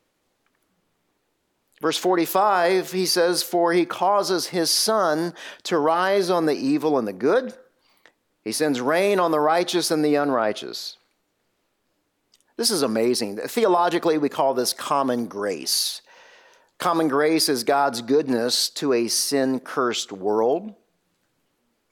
Verse 1.83 1.97
45, 1.97 2.93
he 2.93 3.05
says, 3.05 3.43
For 3.43 3.73
he 3.73 3.85
causes 3.85 4.47
his 4.47 4.71
sun 4.71 5.33
to 5.63 5.77
rise 5.77 6.29
on 6.29 6.45
the 6.45 6.55
evil 6.55 6.97
and 6.97 7.05
the 7.05 7.11
good. 7.11 7.53
He 8.41 8.53
sends 8.53 8.79
rain 8.79 9.19
on 9.19 9.31
the 9.31 9.39
righteous 9.41 9.91
and 9.91 10.03
the 10.03 10.15
unrighteous. 10.15 10.95
This 12.55 12.71
is 12.71 12.83
amazing. 12.83 13.35
Theologically, 13.35 14.17
we 14.17 14.29
call 14.29 14.53
this 14.53 14.71
common 14.71 15.25
grace. 15.25 16.01
Common 16.77 17.09
grace 17.09 17.49
is 17.49 17.65
God's 17.65 18.01
goodness 18.01 18.69
to 18.69 18.93
a 18.93 19.09
sin 19.09 19.59
cursed 19.59 20.13
world. 20.13 20.73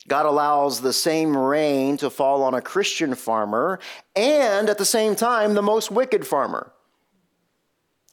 God 0.07 0.25
allows 0.25 0.79
the 0.79 0.93
same 0.93 1.35
rain 1.35 1.97
to 1.97 2.09
fall 2.09 2.43
on 2.43 2.53
a 2.53 2.61
Christian 2.61 3.13
farmer 3.13 3.77
and 4.15 4.69
at 4.69 4.77
the 4.77 4.85
same 4.85 5.17
time, 5.17 5.53
the 5.53 5.61
most 5.61 5.91
wicked 5.91 6.25
farmer. 6.25 6.71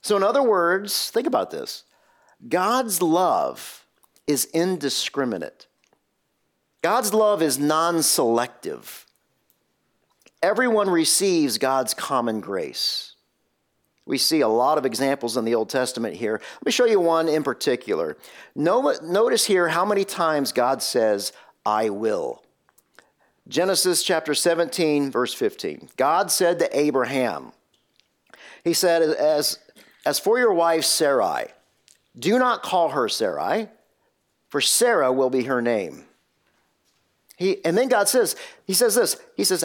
So, 0.08 0.16
in 0.16 0.22
other 0.22 0.42
words, 0.42 1.10
think 1.10 1.26
about 1.26 1.50
this 1.50 1.84
God's 2.48 3.02
love 3.02 3.86
is 4.26 4.46
indiscriminate, 4.46 5.66
God's 6.82 7.14
love 7.14 7.42
is 7.42 7.58
non 7.58 8.02
selective 8.02 9.06
everyone 10.42 10.88
receives 10.88 11.58
God's 11.58 11.94
common 11.94 12.40
grace. 12.40 13.14
We 14.06 14.18
see 14.18 14.40
a 14.40 14.48
lot 14.48 14.78
of 14.78 14.86
examples 14.86 15.36
in 15.36 15.44
the 15.44 15.54
Old 15.54 15.68
Testament 15.68 16.16
here. 16.16 16.40
Let 16.54 16.66
me 16.66 16.72
show 16.72 16.86
you 16.86 16.98
one 16.98 17.28
in 17.28 17.42
particular. 17.42 18.16
Notice 18.54 19.44
here 19.44 19.68
how 19.68 19.84
many 19.84 20.04
times 20.04 20.52
God 20.52 20.82
says, 20.82 21.32
I 21.66 21.90
will. 21.90 22.42
Genesis 23.48 24.02
chapter 24.02 24.34
17, 24.34 25.10
verse 25.10 25.34
15. 25.34 25.90
God 25.96 26.30
said 26.30 26.58
to 26.58 26.78
Abraham, 26.78 27.52
He 28.64 28.72
said, 28.72 29.02
As, 29.02 29.58
as 30.04 30.18
for 30.18 30.38
your 30.38 30.52
wife 30.52 30.84
Sarai, 30.84 31.46
do 32.18 32.38
not 32.38 32.62
call 32.62 32.90
her 32.90 33.08
Sarai, 33.08 33.68
for 34.48 34.60
Sarah 34.60 35.12
will 35.12 35.30
be 35.30 35.44
her 35.44 35.60
name. 35.62 36.04
He, 37.36 37.64
and 37.64 37.76
then 37.76 37.88
God 37.88 38.08
says, 38.08 38.34
He 38.64 38.74
says 38.74 38.94
this, 38.94 39.16
He 39.36 39.44
says, 39.44 39.64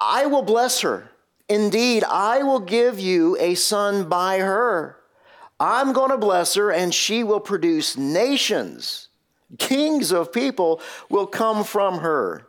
I 0.00 0.26
will 0.26 0.42
bless 0.42 0.80
her. 0.80 1.10
Indeed, 1.48 2.04
I 2.04 2.42
will 2.42 2.60
give 2.60 2.98
you 2.98 3.36
a 3.38 3.54
son 3.54 4.08
by 4.08 4.38
her. 4.38 4.96
I'm 5.58 5.92
going 5.92 6.10
to 6.10 6.18
bless 6.18 6.54
her, 6.54 6.72
and 6.72 6.92
she 6.92 7.22
will 7.22 7.40
produce 7.40 7.96
nations. 7.96 9.08
Kings 9.58 10.12
of 10.12 10.32
people 10.32 10.80
will 11.08 11.26
come 11.26 11.62
from 11.62 11.98
her. 11.98 12.46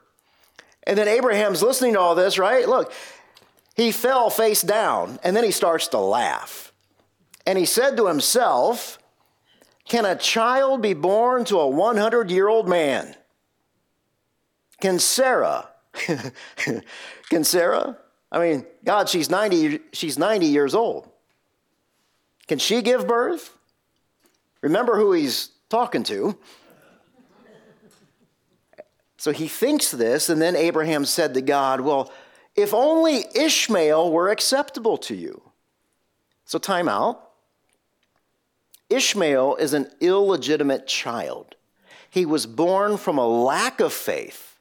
And 0.85 0.97
then 0.97 1.07
Abraham's 1.07 1.61
listening 1.61 1.93
to 1.93 1.99
all 1.99 2.15
this, 2.15 2.37
right? 2.37 2.67
Look, 2.67 2.91
he 3.75 3.91
fell 3.91 4.29
face 4.29 4.61
down, 4.61 5.19
and 5.23 5.35
then 5.35 5.43
he 5.43 5.51
starts 5.51 5.87
to 5.89 5.99
laugh. 5.99 6.72
And 7.45 7.57
he 7.57 7.65
said 7.65 7.97
to 7.97 8.07
himself, 8.07 8.99
Can 9.87 10.05
a 10.05 10.15
child 10.15 10.81
be 10.81 10.93
born 10.93 11.45
to 11.45 11.59
a 11.59 11.67
100 11.67 12.31
year 12.31 12.47
old 12.47 12.67
man? 12.67 13.15
Can 14.79 14.99
Sarah, 14.99 15.69
Can 17.29 17.43
Sarah? 17.43 17.97
I 18.31 18.39
mean, 18.39 18.65
God, 18.83 19.09
she's 19.09 19.29
90, 19.29 19.79
she's 19.93 20.17
90 20.17 20.47
years 20.47 20.73
old. 20.73 21.09
Can 22.47 22.59
she 22.59 22.81
give 22.81 23.07
birth? 23.07 23.55
Remember 24.61 24.97
who 24.97 25.13
he's 25.13 25.49
talking 25.69 26.03
to. 26.03 26.37
So 29.17 29.31
he 29.31 29.47
thinks 29.47 29.91
this, 29.91 30.27
and 30.27 30.41
then 30.41 30.55
Abraham 30.57 31.05
said 31.05 31.33
to 31.35 31.41
God, 31.41 31.79
Well, 31.79 32.11
if 32.55 32.73
only 32.73 33.25
Ishmael 33.33 34.11
were 34.11 34.29
acceptable 34.29 34.97
to 34.97 35.15
you. 35.15 35.41
So, 36.45 36.59
time 36.59 36.89
out. 36.89 37.29
Ishmael 38.93 39.55
is 39.55 39.73
an 39.73 39.89
illegitimate 39.99 40.87
child. 40.87 41.55
He 42.09 42.25
was 42.25 42.45
born 42.45 42.97
from 42.97 43.17
a 43.17 43.27
lack 43.27 43.79
of 43.79 43.91
faith 43.91 44.59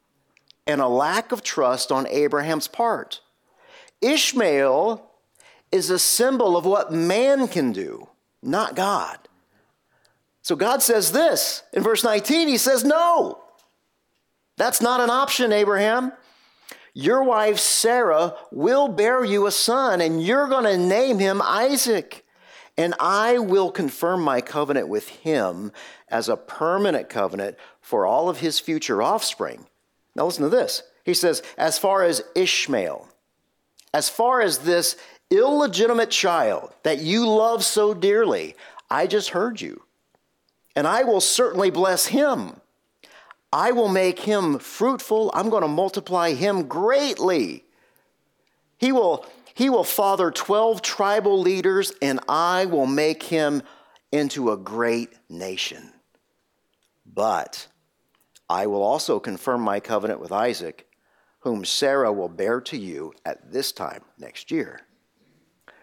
and 0.65 0.81
a 0.81 0.87
lack 0.87 1.31
of 1.31 1.43
trust 1.43 1.91
on 1.91 2.07
Abraham's 2.07 2.67
part. 2.67 3.21
Ishmael 4.01 5.09
is 5.71 5.89
a 5.89 5.99
symbol 5.99 6.57
of 6.57 6.65
what 6.65 6.91
man 6.91 7.47
can 7.47 7.71
do, 7.71 8.09
not 8.41 8.75
God. 8.75 9.17
So 10.41 10.55
God 10.55 10.81
says 10.81 11.11
this 11.11 11.63
in 11.71 11.83
verse 11.83 12.03
19, 12.03 12.47
He 12.47 12.57
says, 12.57 12.83
No, 12.83 13.41
that's 14.57 14.81
not 14.81 14.99
an 14.99 15.09
option, 15.09 15.51
Abraham. 15.51 16.11
Your 16.93 17.23
wife 17.23 17.59
Sarah 17.59 18.35
will 18.51 18.87
bear 18.87 19.23
you 19.23 19.47
a 19.47 19.51
son, 19.51 19.99
and 19.99 20.23
you're 20.23 20.47
going 20.47 20.65
to 20.65 20.77
name 20.77 21.17
him 21.17 21.41
Isaac. 21.41 22.22
And 22.77 22.95
I 22.99 23.37
will 23.37 23.71
confirm 23.71 24.21
my 24.21 24.41
covenant 24.41 24.87
with 24.87 25.07
him 25.07 25.71
as 26.07 26.27
a 26.27 26.37
permanent 26.37 27.09
covenant 27.09 27.57
for 27.81 28.05
all 28.05 28.29
of 28.29 28.39
his 28.39 28.59
future 28.59 29.01
offspring. 29.01 29.67
Now, 30.15 30.25
listen 30.25 30.43
to 30.43 30.49
this. 30.49 30.83
He 31.03 31.13
says, 31.13 31.43
as 31.57 31.77
far 31.77 32.03
as 32.03 32.23
Ishmael, 32.35 33.07
as 33.93 34.09
far 34.09 34.41
as 34.41 34.59
this 34.59 34.95
illegitimate 35.29 36.09
child 36.09 36.73
that 36.83 36.99
you 36.99 37.27
love 37.27 37.63
so 37.63 37.93
dearly, 37.93 38.55
I 38.89 39.07
just 39.07 39.29
heard 39.29 39.61
you. 39.61 39.83
And 40.75 40.87
I 40.87 41.03
will 41.03 41.21
certainly 41.21 41.69
bless 41.69 42.07
him. 42.07 42.59
I 43.51 43.71
will 43.71 43.89
make 43.89 44.19
him 44.19 44.57
fruitful. 44.57 45.29
I'm 45.35 45.51
going 45.51 45.61
to 45.61 45.67
multiply 45.67 46.33
him 46.33 46.67
greatly. 46.67 47.63
He 48.79 48.91
will, 48.91 49.27
he 49.53 49.69
will 49.69 49.83
father 49.83 50.31
12 50.31 50.81
tribal 50.81 51.39
leaders, 51.39 51.91
and 52.01 52.19
I 52.27 52.65
will 52.65 52.85
make 52.85 53.23
him 53.23 53.63
into 54.11 54.51
a 54.51 54.57
great 54.57 55.13
nation. 55.29 55.93
But 57.05 57.67
I 58.49 58.67
will 58.67 58.81
also 58.81 59.19
confirm 59.19 59.61
my 59.61 59.79
covenant 59.79 60.19
with 60.19 60.31
Isaac, 60.31 60.87
whom 61.39 61.65
Sarah 61.65 62.11
will 62.11 62.29
bear 62.29 62.61
to 62.61 62.77
you 62.77 63.13
at 63.25 63.51
this 63.51 63.71
time 63.71 64.03
next 64.17 64.51
year. 64.51 64.81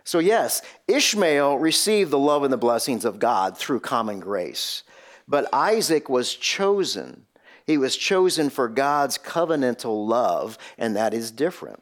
So, 0.04 0.18
yes, 0.18 0.62
Ishmael 0.88 1.58
received 1.58 2.10
the 2.10 2.18
love 2.18 2.42
and 2.42 2.52
the 2.52 2.56
blessings 2.56 3.04
of 3.04 3.18
God 3.18 3.56
through 3.56 3.80
common 3.80 4.18
grace, 4.18 4.82
but 5.28 5.48
Isaac 5.52 6.08
was 6.08 6.34
chosen 6.34 7.26
he 7.70 7.78
was 7.78 7.96
chosen 7.96 8.50
for 8.50 8.68
God's 8.68 9.16
covenantal 9.16 10.04
love, 10.08 10.58
and 10.76 10.96
that 10.96 11.14
is 11.14 11.30
different. 11.30 11.80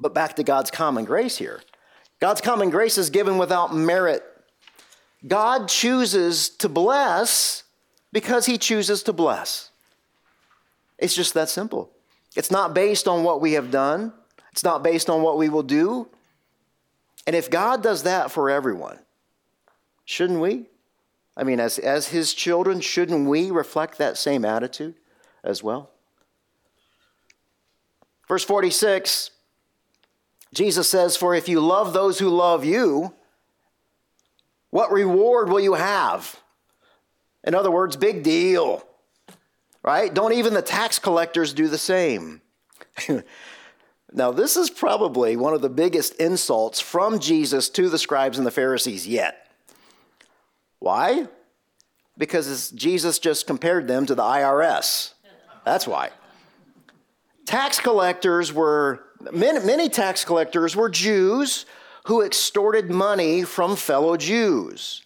But 0.00 0.14
back 0.14 0.36
to 0.36 0.42
God's 0.42 0.70
common 0.70 1.04
grace 1.04 1.36
here. 1.36 1.60
God's 2.20 2.40
common 2.40 2.70
grace 2.70 2.98
is 2.98 3.10
given 3.10 3.38
without 3.38 3.74
merit. 3.74 4.22
God 5.26 5.68
chooses 5.68 6.48
to 6.48 6.68
bless 6.68 7.64
because 8.12 8.46
he 8.46 8.58
chooses 8.58 9.02
to 9.04 9.12
bless. 9.12 9.70
It's 10.98 11.14
just 11.14 11.34
that 11.34 11.48
simple. 11.48 11.90
It's 12.34 12.50
not 12.50 12.74
based 12.74 13.06
on 13.06 13.22
what 13.22 13.40
we 13.40 13.52
have 13.52 13.70
done, 13.70 14.12
it's 14.52 14.64
not 14.64 14.82
based 14.82 15.10
on 15.10 15.22
what 15.22 15.38
we 15.38 15.48
will 15.48 15.62
do. 15.62 16.08
And 17.26 17.36
if 17.36 17.50
God 17.50 17.82
does 17.82 18.02
that 18.04 18.30
for 18.30 18.50
everyone, 18.50 18.98
shouldn't 20.04 20.40
we? 20.40 20.66
I 21.36 21.44
mean, 21.44 21.60
as, 21.60 21.78
as 21.78 22.08
his 22.08 22.34
children, 22.34 22.80
shouldn't 22.80 23.28
we 23.28 23.50
reflect 23.50 23.98
that 23.98 24.16
same 24.16 24.44
attitude? 24.44 24.94
as 25.42 25.62
well. 25.62 25.90
Verse 28.28 28.44
46, 28.44 29.30
Jesus 30.52 30.88
says, 30.88 31.16
For 31.16 31.34
if 31.34 31.48
you 31.48 31.60
love 31.60 31.92
those 31.92 32.18
who 32.18 32.28
love 32.28 32.64
you, 32.64 33.14
what 34.70 34.92
reward 34.92 35.48
will 35.48 35.60
you 35.60 35.74
have? 35.74 36.40
In 37.44 37.54
other 37.54 37.70
words, 37.70 37.96
big 37.96 38.22
deal, 38.22 38.84
right? 39.82 40.12
Don't 40.12 40.32
even 40.32 40.54
the 40.54 40.62
tax 40.62 40.98
collectors 40.98 41.52
do 41.52 41.68
the 41.68 41.78
same. 41.78 42.42
now, 44.12 44.30
this 44.30 44.56
is 44.56 44.70
probably 44.70 45.36
one 45.36 45.54
of 45.54 45.62
the 45.62 45.70
biggest 45.70 46.14
insults 46.16 46.80
from 46.80 47.18
Jesus 47.18 47.68
to 47.70 47.88
the 47.88 47.98
scribes 47.98 48.38
and 48.38 48.46
the 48.46 48.50
Pharisees 48.50 49.06
yet. 49.06 49.50
Why? 50.80 51.28
Because 52.18 52.70
Jesus 52.70 53.18
just 53.18 53.46
compared 53.46 53.88
them 53.88 54.06
to 54.06 54.14
the 54.14 54.22
IRS. 54.22 55.14
That's 55.64 55.86
why. 55.86 56.10
Tax 57.46 57.80
collectors 57.80 58.52
were, 58.52 59.04
many, 59.32 59.60
many 59.60 59.88
tax 59.88 60.24
collectors 60.24 60.74
were 60.74 60.88
Jews 60.88 61.66
who 62.04 62.22
extorted 62.22 62.90
money 62.90 63.42
from 63.42 63.76
fellow 63.76 64.16
Jews. 64.16 65.02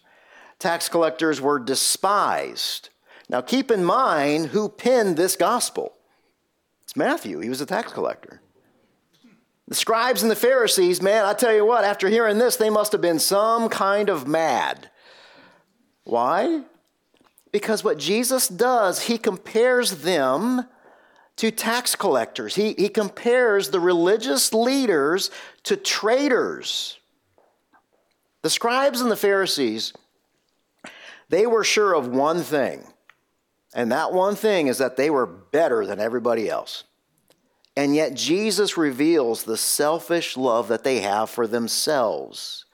Tax 0.59 0.89
collectors 0.89 1.41
were 1.41 1.59
despised. 1.59 2.91
Now 3.29 3.41
keep 3.41 3.71
in 3.71 3.85
mind 3.85 4.47
who 4.47 4.69
penned 4.69 5.17
this 5.17 5.37
gospel. 5.37 5.95
It's 6.83 6.97
Matthew, 6.97 7.41
he 7.41 7.49
was 7.49 7.61
a 7.61 7.67
tax 7.67 7.93
collector. 7.93 8.41
The 9.67 9.75
scribes 9.75 10.23
and 10.23 10.31
the 10.31 10.37
Pharisees, 10.37 11.01
man, 11.01 11.25
I 11.25 11.33
tell 11.33 11.55
you 11.55 11.65
what, 11.65 11.85
after 11.85 12.09
hearing 12.09 12.39
this, 12.39 12.57
they 12.57 12.69
must 12.69 12.93
have 12.93 13.01
been 13.01 13.19
some 13.19 13.71
kind 13.71 14.11
of 14.11 14.29
mad. 14.29 14.91
Why? 16.05 16.65
Because 17.51 17.83
what 17.83 17.99
Jesus 17.99 18.47
does, 18.47 19.05
he 19.05 19.17
compares 19.17 20.03
them 20.03 20.67
to 21.37 21.51
tax 21.51 21.97
collectors. 21.97 22.55
He, 22.55 22.75
he 22.75 22.89
compares 22.89 23.71
the 23.71 23.81
religious 23.81 24.53
leaders 24.53 25.31
to 25.65 25.77
traitors. 25.77 26.99
The 28.43 28.51
scribes 28.51 29.01
and 29.01 29.11
the 29.11 29.17
Pharisees, 29.17 29.93
they 31.29 31.47
were 31.47 31.65
sure 31.65 31.95
of 31.95 32.09
one 32.09 32.43
thing, 32.43 32.87
and 33.75 33.91
that 33.91 34.13
one 34.13 34.37
thing 34.37 34.69
is 34.69 34.79
that 34.79 34.97
they 34.97 35.11
were 35.11 35.27
better 35.27 35.87
than 35.87 35.99
everybody 35.99 36.49
else. 36.49 36.85
And 37.77 37.97
yet, 37.97 38.15
Jesus 38.15 38.77
reveals 38.77 39.43
the 39.43 39.57
selfish 39.57 40.37
love 40.37 40.69
that 40.69 40.85
they 40.85 41.01
have 41.01 41.29
for 41.29 41.49
themselves. 41.49 42.67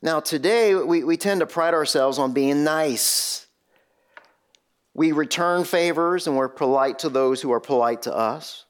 Now, 0.00 0.20
today, 0.20 0.74
we, 0.74 1.04
we 1.04 1.18
tend 1.18 1.40
to 1.40 1.46
pride 1.46 1.74
ourselves 1.74 2.18
on 2.18 2.32
being 2.32 2.64
nice 2.64 3.45
we 4.96 5.12
return 5.12 5.64
favors 5.64 6.26
and 6.26 6.38
we're 6.38 6.48
polite 6.48 7.00
to 7.00 7.10
those 7.10 7.42
who 7.42 7.52
are 7.52 7.60
polite 7.60 8.02
to 8.02 8.16
us. 8.16 8.64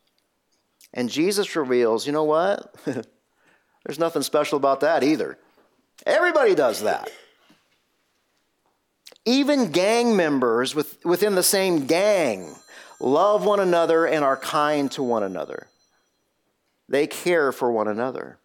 And 0.92 1.08
Jesus 1.08 1.54
reveals, 1.54 2.04
you 2.04 2.12
know 2.12 2.24
what? 2.24 2.74
There's 2.84 4.00
nothing 4.00 4.22
special 4.22 4.56
about 4.56 4.80
that 4.80 5.04
either. 5.04 5.38
Everybody 6.04 6.56
does 6.56 6.82
that. 6.82 7.12
Even 9.24 9.70
gang 9.70 10.16
members 10.16 10.74
with, 10.74 10.98
within 11.04 11.36
the 11.36 11.44
same 11.44 11.86
gang 11.86 12.56
love 12.98 13.44
one 13.44 13.60
another 13.60 14.04
and 14.04 14.24
are 14.24 14.36
kind 14.36 14.90
to 14.92 15.04
one 15.04 15.22
another. 15.22 15.68
They 16.88 17.06
care 17.06 17.52
for 17.52 17.70
one 17.70 17.86
another. 17.86 18.38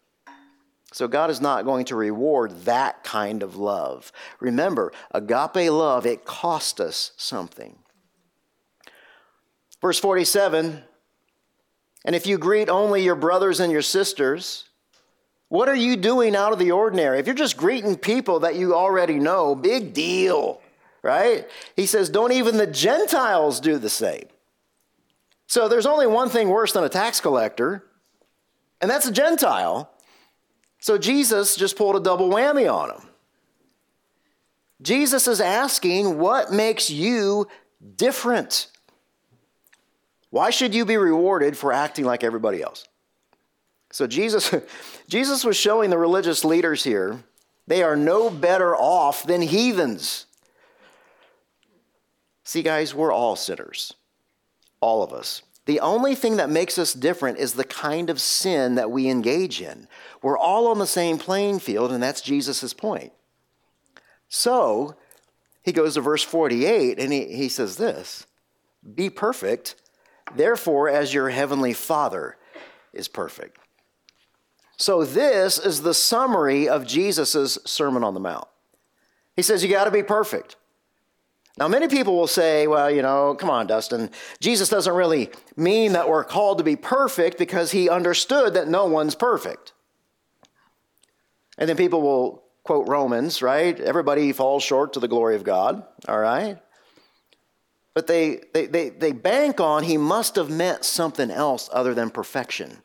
So 0.92 1.08
God 1.08 1.30
is 1.30 1.40
not 1.40 1.64
going 1.64 1.86
to 1.86 1.96
reward 1.96 2.64
that 2.66 3.02
kind 3.02 3.42
of 3.42 3.56
love. 3.56 4.12
Remember, 4.40 4.92
agape 5.10 5.70
love, 5.70 6.06
it 6.06 6.24
cost 6.24 6.80
us 6.80 7.12
something. 7.16 7.78
Verse 9.80 9.98
47 9.98 10.82
And 12.04 12.14
if 12.14 12.26
you 12.26 12.38
greet 12.38 12.68
only 12.68 13.02
your 13.02 13.16
brothers 13.16 13.58
and 13.58 13.72
your 13.72 13.82
sisters, 13.82 14.68
what 15.48 15.68
are 15.68 15.74
you 15.74 15.96
doing 15.96 16.36
out 16.36 16.52
of 16.52 16.58
the 16.58 16.70
ordinary? 16.70 17.18
If 17.18 17.26
you're 17.26 17.34
just 17.34 17.56
greeting 17.56 17.96
people 17.96 18.40
that 18.40 18.56
you 18.56 18.74
already 18.74 19.18
know, 19.18 19.54
big 19.54 19.92
deal, 19.92 20.62
right? 21.02 21.46
He 21.76 21.86
says, 21.86 22.08
don't 22.08 22.32
even 22.32 22.56
the 22.56 22.66
Gentiles 22.66 23.60
do 23.60 23.76
the 23.76 23.90
same. 23.90 24.24
So 25.46 25.68
there's 25.68 25.84
only 25.84 26.06
one 26.06 26.30
thing 26.30 26.48
worse 26.48 26.72
than 26.72 26.84
a 26.84 26.88
tax 26.88 27.20
collector, 27.20 27.84
and 28.80 28.90
that's 28.90 29.06
a 29.06 29.12
Gentile. 29.12 29.90
So 30.82 30.98
Jesus 30.98 31.54
just 31.54 31.76
pulled 31.76 31.94
a 31.94 32.00
double 32.00 32.28
whammy 32.28 32.70
on 32.70 32.90
him. 32.90 33.08
Jesus 34.82 35.28
is 35.28 35.40
asking, 35.40 36.18
What 36.18 36.52
makes 36.52 36.90
you 36.90 37.46
different? 37.96 38.66
Why 40.30 40.50
should 40.50 40.74
you 40.74 40.84
be 40.84 40.96
rewarded 40.96 41.56
for 41.56 41.72
acting 41.72 42.04
like 42.04 42.24
everybody 42.24 42.62
else? 42.62 42.84
So 43.92 44.08
Jesus, 44.08 44.52
Jesus 45.08 45.44
was 45.44 45.56
showing 45.56 45.88
the 45.88 45.98
religious 45.98 46.44
leaders 46.44 46.82
here 46.82 47.22
they 47.68 47.84
are 47.84 47.94
no 47.94 48.28
better 48.28 48.74
off 48.74 49.22
than 49.22 49.40
heathens. 49.40 50.26
See, 52.42 52.62
guys, 52.62 52.92
we're 52.92 53.12
all 53.12 53.36
sinners. 53.36 53.94
All 54.80 55.04
of 55.04 55.12
us. 55.12 55.42
The 55.66 55.80
only 55.80 56.14
thing 56.14 56.36
that 56.36 56.50
makes 56.50 56.76
us 56.76 56.92
different 56.92 57.38
is 57.38 57.52
the 57.52 57.64
kind 57.64 58.10
of 58.10 58.20
sin 58.20 58.74
that 58.74 58.90
we 58.90 59.08
engage 59.08 59.60
in. 59.60 59.86
We're 60.20 60.38
all 60.38 60.66
on 60.66 60.78
the 60.78 60.86
same 60.86 61.18
playing 61.18 61.60
field, 61.60 61.92
and 61.92 62.02
that's 62.02 62.20
Jesus' 62.20 62.74
point. 62.74 63.12
So 64.28 64.96
he 65.62 65.72
goes 65.72 65.94
to 65.94 66.00
verse 66.00 66.24
48 66.24 66.98
and 66.98 67.12
he, 67.12 67.26
he 67.34 67.48
says 67.48 67.76
this 67.76 68.26
Be 68.94 69.08
perfect, 69.08 69.76
therefore, 70.34 70.88
as 70.88 71.14
your 71.14 71.30
heavenly 71.30 71.72
Father 71.72 72.36
is 72.92 73.08
perfect. 73.08 73.58
So, 74.76 75.04
this 75.04 75.58
is 75.58 75.82
the 75.82 75.94
summary 75.94 76.68
of 76.68 76.86
Jesus' 76.86 77.58
Sermon 77.64 78.02
on 78.02 78.14
the 78.14 78.20
Mount. 78.20 78.48
He 79.36 79.42
says, 79.42 79.62
You 79.62 79.70
got 79.70 79.84
to 79.84 79.90
be 79.92 80.02
perfect. 80.02 80.56
Now, 81.58 81.68
many 81.68 81.86
people 81.86 82.16
will 82.16 82.26
say, 82.26 82.66
well, 82.66 82.90
you 82.90 83.02
know, 83.02 83.34
come 83.34 83.50
on, 83.50 83.66
Dustin. 83.66 84.10
Jesus 84.40 84.68
doesn't 84.70 84.94
really 84.94 85.30
mean 85.56 85.92
that 85.92 86.08
we're 86.08 86.24
called 86.24 86.58
to 86.58 86.64
be 86.64 86.76
perfect 86.76 87.36
because 87.36 87.72
he 87.72 87.90
understood 87.90 88.54
that 88.54 88.68
no 88.68 88.86
one's 88.86 89.14
perfect. 89.14 89.72
And 91.58 91.68
then 91.68 91.76
people 91.76 92.00
will 92.00 92.42
quote 92.64 92.88
Romans, 92.88 93.42
right? 93.42 93.78
Everybody 93.78 94.32
falls 94.32 94.62
short 94.62 94.94
to 94.94 95.00
the 95.00 95.08
glory 95.08 95.36
of 95.36 95.44
God, 95.44 95.84
all 96.08 96.18
right? 96.18 96.58
But 97.94 98.06
they, 98.06 98.40
they, 98.54 98.66
they, 98.66 98.88
they 98.88 99.12
bank 99.12 99.60
on 99.60 99.84
he 99.84 99.98
must 99.98 100.36
have 100.36 100.48
meant 100.48 100.84
something 100.84 101.30
else 101.30 101.68
other 101.72 101.92
than 101.92 102.08
perfection. 102.08 102.78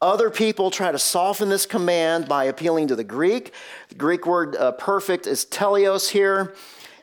Other 0.00 0.30
people 0.30 0.70
try 0.70 0.92
to 0.92 0.98
soften 0.98 1.48
this 1.48 1.66
command 1.66 2.28
by 2.28 2.44
appealing 2.44 2.88
to 2.88 2.96
the 2.96 3.02
Greek. 3.02 3.52
The 3.88 3.94
Greek 3.94 4.26
word 4.26 4.54
uh, 4.54 4.72
perfect 4.72 5.26
is 5.26 5.44
teleios 5.44 6.10
here. 6.10 6.54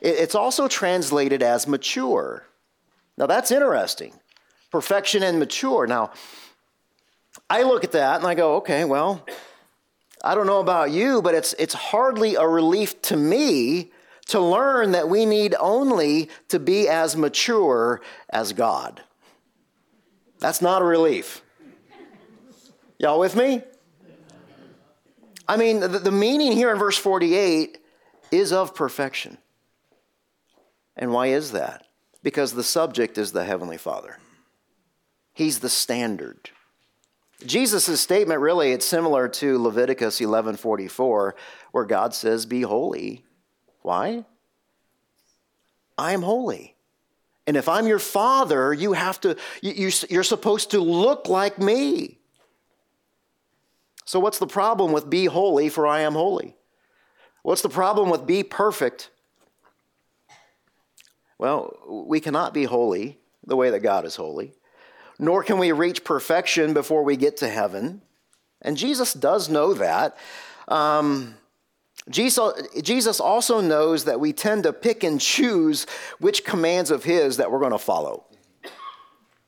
It's 0.04 0.34
also 0.34 0.68
translated 0.68 1.42
as 1.42 1.66
mature. 1.66 2.46
Now 3.16 3.26
that's 3.26 3.50
interesting. 3.50 4.12
Perfection 4.70 5.22
and 5.22 5.38
mature. 5.38 5.86
Now, 5.86 6.10
I 7.48 7.62
look 7.62 7.84
at 7.84 7.92
that 7.92 8.18
and 8.18 8.26
I 8.26 8.34
go, 8.34 8.56
okay, 8.56 8.84
well, 8.84 9.24
I 10.22 10.34
don't 10.34 10.46
know 10.46 10.60
about 10.60 10.90
you, 10.90 11.22
but 11.22 11.34
it's, 11.34 11.54
it's 11.58 11.72
hardly 11.72 12.34
a 12.34 12.46
relief 12.46 13.00
to 13.02 13.16
me 13.16 13.92
to 14.26 14.40
learn 14.40 14.92
that 14.92 15.08
we 15.08 15.24
need 15.24 15.54
only 15.58 16.28
to 16.48 16.58
be 16.58 16.86
as 16.86 17.16
mature 17.16 18.02
as 18.28 18.52
God. 18.52 19.02
That's 20.38 20.60
not 20.60 20.82
a 20.82 20.84
relief. 20.84 21.42
Y'all 22.98 23.18
with 23.18 23.36
me? 23.36 23.62
I 25.48 25.56
mean, 25.56 25.80
the, 25.80 25.88
the 25.88 26.12
meaning 26.12 26.52
here 26.52 26.70
in 26.70 26.78
verse 26.78 26.98
48 26.98 27.78
is 28.30 28.52
of 28.52 28.74
perfection. 28.74 29.38
And 30.96 31.12
why 31.12 31.28
is 31.28 31.52
that? 31.52 31.86
Because 32.22 32.52
the 32.52 32.62
subject 32.62 33.18
is 33.18 33.32
the 33.32 33.44
Heavenly 33.44 33.76
Father. 33.76 34.18
He's 35.32 35.58
the 35.58 35.68
standard. 35.68 36.50
Jesus' 37.44 38.00
statement 38.00 38.40
really 38.40 38.72
it's 38.72 38.86
similar 38.86 39.28
to 39.28 39.58
Leviticus 39.58 40.20
11:44 40.20 41.34
where 41.72 41.84
God 41.84 42.14
says 42.14 42.46
be 42.46 42.62
holy. 42.62 43.24
Why? 43.82 44.24
I 45.98 46.12
am 46.12 46.22
holy. 46.22 46.74
And 47.46 47.56
if 47.56 47.68
I'm 47.68 47.86
your 47.86 47.98
father, 47.98 48.72
you 48.72 48.94
have 48.94 49.20
to 49.20 49.36
you, 49.60 49.90
you're 50.08 50.22
supposed 50.22 50.70
to 50.70 50.80
look 50.80 51.28
like 51.28 51.58
me. 51.58 52.18
So 54.06 54.20
what's 54.20 54.38
the 54.38 54.46
problem 54.46 54.92
with 54.92 55.10
be 55.10 55.26
holy 55.26 55.68
for 55.68 55.86
I 55.86 56.00
am 56.00 56.14
holy? 56.14 56.56
What's 57.42 57.62
the 57.62 57.68
problem 57.68 58.08
with 58.08 58.26
be 58.26 58.42
perfect 58.42 59.10
well, 61.38 61.76
we 62.06 62.20
cannot 62.20 62.54
be 62.54 62.64
holy 62.64 63.18
the 63.46 63.56
way 63.56 63.70
that 63.70 63.80
God 63.80 64.04
is 64.04 64.16
holy, 64.16 64.52
nor 65.18 65.42
can 65.42 65.58
we 65.58 65.72
reach 65.72 66.04
perfection 66.04 66.72
before 66.72 67.02
we 67.02 67.16
get 67.16 67.36
to 67.38 67.48
heaven. 67.48 68.02
And 68.62 68.76
Jesus 68.76 69.12
does 69.12 69.48
know 69.48 69.74
that. 69.74 70.16
Um, 70.68 71.36
Jesus, 72.10 72.68
Jesus 72.82 73.20
also 73.20 73.60
knows 73.60 74.04
that 74.04 74.20
we 74.20 74.32
tend 74.32 74.64
to 74.64 74.72
pick 74.72 75.04
and 75.04 75.20
choose 75.20 75.86
which 76.18 76.44
commands 76.44 76.90
of 76.90 77.04
His 77.04 77.38
that 77.38 77.50
we're 77.50 77.60
going 77.60 77.72
to 77.72 77.78
follow. 77.78 78.24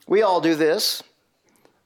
We 0.07 0.23
all 0.23 0.41
do 0.41 0.55
this. 0.55 1.03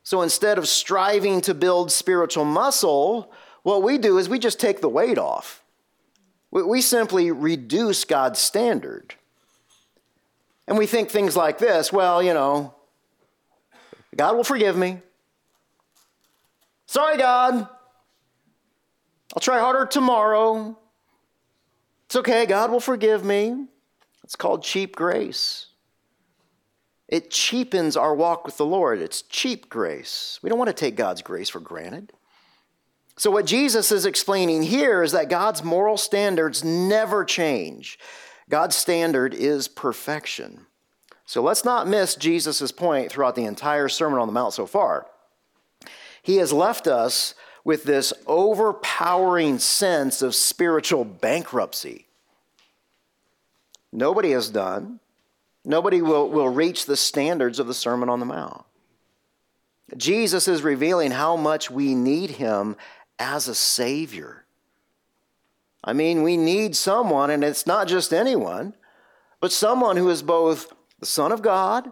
So 0.03 0.23
instead 0.23 0.59
of 0.59 0.69
striving 0.69 1.41
to 1.43 1.55
build 1.55 1.93
spiritual 1.93 2.45
muscle, 2.45 3.33
what 3.63 3.83
we 3.83 3.99
do 3.99 4.19
is 4.19 4.29
we 4.29 4.39
just 4.39 4.61
take 4.61 4.81
the 4.81 4.89
weight 4.89 5.19
off. 5.19 5.63
We 6.51 6.81
simply 6.81 7.31
reduce 7.31 8.05
God's 8.05 8.41
standard. 8.41 9.15
And 10.71 10.79
we 10.79 10.87
think 10.87 11.11
things 11.11 11.37
like 11.37 11.59
this 11.59 11.93
well, 11.93 12.23
you 12.23 12.33
know, 12.33 12.75
God 14.17 14.37
will 14.37 14.45
forgive 14.45 14.77
me. 14.77 15.03
Sorry, 16.87 17.19
God. 17.19 17.69
I'll 19.35 19.41
try 19.41 19.59
harder 19.59 19.85
tomorrow. 19.85 20.79
It's 22.07 22.17
okay, 22.17 22.47
God 22.47 22.71
will 22.71 22.81
forgive 22.81 23.25
me. 23.25 23.67
It's 24.23 24.37
called 24.37 24.63
cheap 24.63 24.95
grace. 24.95 25.67
It 27.09 27.31
cheapens 27.33 27.97
our 27.97 28.15
walk 28.15 28.47
with 28.47 28.57
the 28.57 28.67
Lord. 28.67 29.01
It's 29.01 29.23
cheap 29.23 29.69
grace. 29.69 30.39
We 30.41 30.51
don't 30.51 30.59
want 30.59 30.69
to 30.69 30.73
take 30.73 30.95
God's 30.95 31.23
grace 31.23 31.49
for 31.49 31.61
granted. 31.61 32.13
So, 33.17 33.31
what 33.33 33.45
Jesus 33.45 33.91
is 33.91 34.07
explaining 34.07 34.63
here 34.63 35.03
is 35.03 35.13
that 35.13 35.29
God's 35.29 35.65
moral 35.65 35.97
standards 35.97 36.63
never 36.63 37.25
change. 37.25 37.99
God's 38.51 38.77
standard 38.77 39.33
is 39.33 39.69
perfection. 39.69 40.67
So 41.25 41.41
let's 41.41 41.65
not 41.65 41.87
miss 41.87 42.17
Jesus' 42.17 42.73
point 42.73 43.11
throughout 43.11 43.37
the 43.37 43.45
entire 43.45 43.89
Sermon 43.89 44.19
on 44.19 44.27
the 44.27 44.33
Mount 44.33 44.53
so 44.53 44.67
far. 44.67 45.07
He 46.23 46.37
has 46.37 46.53
left 46.53 46.89
us 46.89 47.35
with 47.65 47.85
this 47.85 48.13
overpowering 48.27 49.61
sense 49.61 50.21
of 50.21 50.35
spiritual 50.35 51.05
bankruptcy. 51.05 52.07
Nobody 53.93 54.33
has 54.33 54.51
done, 54.51 54.99
nobody 55.65 56.03
will, 56.03 56.29
will 56.29 56.49
reach 56.49 56.87
the 56.87 56.97
standards 56.97 57.61
of 57.61 57.69
the 57.69 57.75
Sermon 57.75 58.09
on 58.09 58.19
the 58.19 58.27
Mount. 58.27 58.65
Jesus 59.97 60.49
is 60.49 60.63
revealing 60.63 61.13
how 61.13 61.37
much 61.37 61.71
we 61.71 61.95
need 61.95 62.31
him 62.31 62.77
as 63.19 63.47
a 63.47 63.55
Savior. 63.55 64.45
I 65.83 65.93
mean, 65.93 66.23
we 66.23 66.37
need 66.37 66.77
someone, 66.77 67.31
and 67.31 67.43
it's 67.43 67.67
not 67.67 67.89
just 67.89 68.13
anyone, 68.13 68.75
but 69.41 69.53
someone 69.53 69.97
who 69.97 70.11
is 70.11 70.23
both 70.23 70.73
the 70.99 71.07
Son 71.07 71.33
of 71.33 71.43
God 71.43 71.91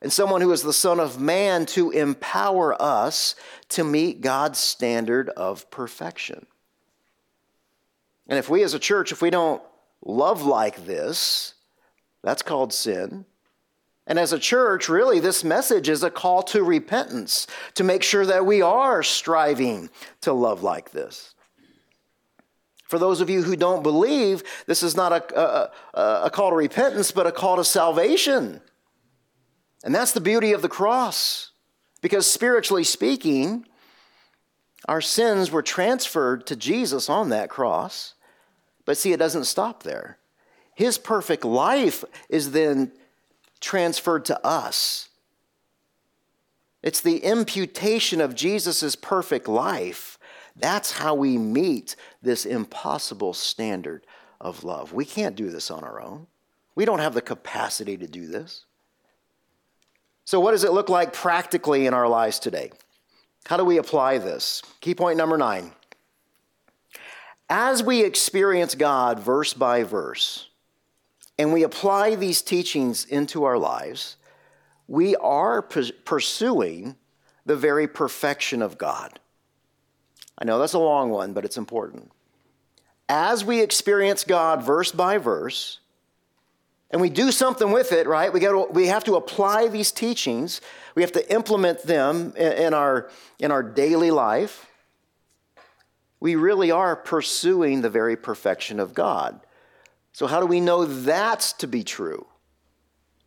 and 0.00 0.12
someone 0.12 0.40
who 0.40 0.52
is 0.52 0.62
the 0.62 0.72
Son 0.72 0.98
of 0.98 1.20
Man 1.20 1.66
to 1.66 1.90
empower 1.90 2.80
us 2.80 3.34
to 3.70 3.84
meet 3.84 4.20
God's 4.22 4.58
standard 4.58 5.28
of 5.30 5.70
perfection. 5.70 6.46
And 8.26 8.38
if 8.38 8.48
we 8.48 8.62
as 8.62 8.74
a 8.74 8.78
church, 8.78 9.12
if 9.12 9.22
we 9.22 9.30
don't 9.30 9.62
love 10.04 10.42
like 10.42 10.86
this, 10.86 11.54
that's 12.22 12.42
called 12.42 12.72
sin. 12.72 13.24
And 14.06 14.18
as 14.18 14.32
a 14.32 14.38
church, 14.38 14.88
really, 14.88 15.20
this 15.20 15.44
message 15.44 15.88
is 15.88 16.02
a 16.02 16.10
call 16.10 16.42
to 16.44 16.62
repentance, 16.62 17.46
to 17.74 17.84
make 17.84 18.02
sure 18.02 18.24
that 18.26 18.46
we 18.46 18.62
are 18.62 19.02
striving 19.02 19.90
to 20.22 20.32
love 20.32 20.62
like 20.62 20.92
this. 20.92 21.34
For 22.86 22.98
those 22.98 23.20
of 23.20 23.28
you 23.28 23.42
who 23.42 23.56
don't 23.56 23.82
believe, 23.82 24.42
this 24.66 24.82
is 24.82 24.96
not 24.96 25.12
a, 25.12 25.40
a, 25.40 25.70
a, 26.26 26.30
call 26.30 26.50
to 26.50 26.56
repentance, 26.56 27.10
but 27.10 27.26
a 27.26 27.32
call 27.32 27.56
to 27.56 27.64
salvation. 27.64 28.60
And 29.82 29.94
that's 29.94 30.12
the 30.12 30.20
beauty 30.20 30.52
of 30.52 30.62
the 30.62 30.68
cross. 30.68 31.50
Because 32.00 32.30
spiritually 32.30 32.84
speaking, 32.84 33.66
our 34.86 35.00
sins 35.00 35.50
were 35.50 35.62
transferred 35.62 36.46
to 36.46 36.54
Jesus 36.54 37.08
on 37.10 37.30
that 37.30 37.50
cross. 37.50 38.14
But 38.84 38.96
see, 38.96 39.12
it 39.12 39.18
doesn't 39.18 39.44
stop 39.44 39.82
there. 39.82 40.18
His 40.74 40.96
perfect 40.96 41.44
life 41.44 42.04
is 42.28 42.52
then 42.52 42.92
transferred 43.60 44.24
to 44.26 44.46
us. 44.46 45.08
It's 46.82 47.00
the 47.00 47.18
imputation 47.18 48.20
of 48.20 48.36
Jesus' 48.36 48.94
perfect 48.94 49.48
life 49.48 50.15
that's 50.58 50.92
how 50.92 51.14
we 51.14 51.36
meet 51.36 51.96
this 52.22 52.46
impossible 52.46 53.34
standard 53.34 54.06
of 54.40 54.64
love. 54.64 54.92
We 54.92 55.04
can't 55.04 55.36
do 55.36 55.50
this 55.50 55.70
on 55.70 55.84
our 55.84 56.00
own. 56.00 56.26
We 56.74 56.84
don't 56.84 56.98
have 56.98 57.14
the 57.14 57.22
capacity 57.22 57.96
to 57.96 58.06
do 58.06 58.26
this. 58.26 58.64
So, 60.24 60.40
what 60.40 60.52
does 60.52 60.64
it 60.64 60.72
look 60.72 60.88
like 60.88 61.12
practically 61.12 61.86
in 61.86 61.94
our 61.94 62.08
lives 62.08 62.38
today? 62.38 62.72
How 63.46 63.56
do 63.56 63.64
we 63.64 63.78
apply 63.78 64.18
this? 64.18 64.62
Key 64.80 64.94
point 64.94 65.16
number 65.16 65.38
nine. 65.38 65.72
As 67.48 67.82
we 67.82 68.02
experience 68.04 68.74
God 68.74 69.20
verse 69.20 69.54
by 69.54 69.84
verse, 69.84 70.48
and 71.38 71.52
we 71.52 71.62
apply 71.62 72.16
these 72.16 72.42
teachings 72.42 73.04
into 73.04 73.44
our 73.44 73.58
lives, 73.58 74.16
we 74.88 75.14
are 75.16 75.62
pursuing 75.62 76.96
the 77.44 77.56
very 77.56 77.86
perfection 77.86 78.62
of 78.62 78.78
God. 78.78 79.20
I 80.38 80.44
know 80.44 80.58
that's 80.58 80.74
a 80.74 80.78
long 80.78 81.10
one, 81.10 81.32
but 81.32 81.44
it's 81.44 81.56
important. 81.56 82.10
As 83.08 83.44
we 83.44 83.60
experience 83.60 84.24
God 84.24 84.62
verse 84.62 84.92
by 84.92 85.18
verse, 85.18 85.80
and 86.90 87.00
we 87.00 87.10
do 87.10 87.32
something 87.32 87.72
with 87.72 87.92
it, 87.92 88.06
right? 88.06 88.32
We, 88.32 88.40
got 88.40 88.52
to, 88.52 88.72
we 88.72 88.86
have 88.86 89.04
to 89.04 89.16
apply 89.16 89.68
these 89.68 89.90
teachings. 89.90 90.60
We 90.94 91.02
have 91.02 91.12
to 91.12 91.32
implement 91.32 91.82
them 91.82 92.32
in, 92.36 92.52
in, 92.52 92.74
our, 92.74 93.10
in 93.38 93.50
our 93.50 93.62
daily 93.62 94.10
life. 94.10 94.66
We 96.20 96.36
really 96.36 96.70
are 96.70 96.96
pursuing 96.96 97.82
the 97.82 97.90
very 97.90 98.16
perfection 98.16 98.78
of 98.80 98.94
God. 98.94 99.40
So, 100.12 100.26
how 100.26 100.40
do 100.40 100.46
we 100.46 100.60
know 100.60 100.86
that's 100.86 101.52
to 101.54 101.66
be 101.66 101.84
true? 101.84 102.26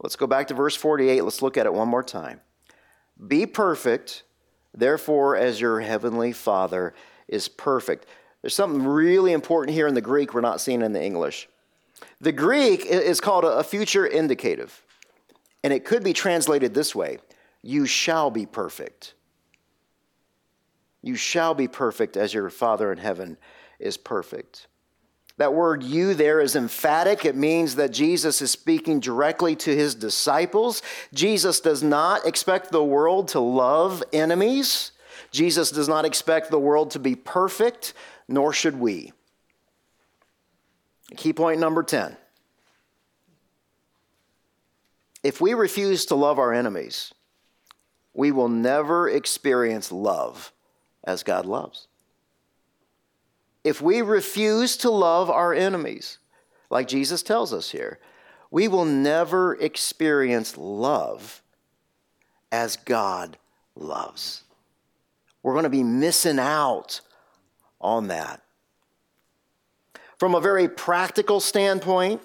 Let's 0.01 0.15
go 0.15 0.25
back 0.25 0.47
to 0.47 0.53
verse 0.53 0.75
48. 0.75 1.23
Let's 1.23 1.41
look 1.41 1.57
at 1.57 1.65
it 1.65 1.73
one 1.73 1.87
more 1.87 2.01
time. 2.01 2.41
Be 3.27 3.45
perfect 3.45 4.23
Therefore, 4.73 5.35
as 5.35 5.59
your 5.59 5.79
heavenly 5.81 6.31
Father 6.31 6.93
is 7.27 7.47
perfect. 7.47 8.05
There's 8.41 8.55
something 8.55 8.83
really 8.83 9.33
important 9.33 9.75
here 9.75 9.87
in 9.87 9.93
the 9.93 10.01
Greek 10.01 10.33
we're 10.33 10.41
not 10.41 10.61
seeing 10.61 10.81
in 10.81 10.93
the 10.93 11.03
English. 11.03 11.47
The 12.21 12.31
Greek 12.31 12.85
is 12.85 13.19
called 13.19 13.43
a 13.43 13.63
future 13.63 14.05
indicative, 14.05 14.83
and 15.63 15.73
it 15.73 15.85
could 15.85 16.03
be 16.03 16.13
translated 16.13 16.73
this 16.73 16.95
way 16.95 17.19
You 17.61 17.85
shall 17.85 18.31
be 18.31 18.45
perfect. 18.45 19.13
You 21.01 21.15
shall 21.15 21.53
be 21.53 21.67
perfect 21.67 22.17
as 22.17 22.33
your 22.33 22.49
Father 22.49 22.91
in 22.91 22.97
heaven 22.97 23.37
is 23.79 23.97
perfect. 23.97 24.67
That 25.39 25.53
word 25.53 25.83
you 25.83 26.13
there 26.15 26.41
is 26.41 26.57
emphatic. 26.57 27.23
It 27.23 27.35
means 27.35 27.75
that 27.75 27.91
Jesus 27.91 28.41
is 28.41 28.51
speaking 28.51 28.99
directly 28.99 29.55
to 29.55 29.73
his 29.73 29.95
disciples. 29.95 30.81
Jesus 31.13 31.61
does 31.61 31.81
not 31.81 32.27
expect 32.27 32.73
the 32.73 32.83
world 32.83 33.29
to 33.29 33.39
love 33.39 34.03
enemies. 34.11 34.91
Jesus 35.31 35.71
does 35.71 35.87
not 35.87 36.03
expect 36.03 36.51
the 36.51 36.59
world 36.59 36.91
to 36.91 36.99
be 36.99 37.15
perfect, 37.15 37.93
nor 38.27 38.51
should 38.51 38.77
we. 38.77 39.13
Key 41.15 41.31
point 41.31 41.61
number 41.61 41.83
10. 41.83 42.17
If 45.23 45.39
we 45.39 45.53
refuse 45.53 46.05
to 46.07 46.15
love 46.15 46.37
our 46.37 46.53
enemies, 46.53 47.13
we 48.13 48.33
will 48.33 48.49
never 48.49 49.07
experience 49.07 49.89
love 49.89 50.51
as 51.05 51.23
God 51.23 51.45
loves. 51.45 51.88
If 53.63 53.81
we 53.81 54.01
refuse 54.01 54.77
to 54.77 54.89
love 54.89 55.29
our 55.29 55.53
enemies, 55.53 56.17
like 56.69 56.87
Jesus 56.87 57.23
tells 57.23 57.53
us 57.53 57.71
here, 57.71 57.99
we 58.51 58.67
will 58.67 58.85
never 58.85 59.55
experience 59.55 60.57
love 60.57 61.41
as 62.51 62.77
God 62.77 63.37
loves. 63.75 64.43
We're 65.43 65.53
going 65.53 65.63
to 65.63 65.69
be 65.69 65.83
missing 65.83 66.39
out 66.39 67.01
on 67.79 68.07
that. 68.07 68.41
From 70.17 70.35
a 70.35 70.41
very 70.41 70.67
practical 70.67 71.39
standpoint, 71.39 72.21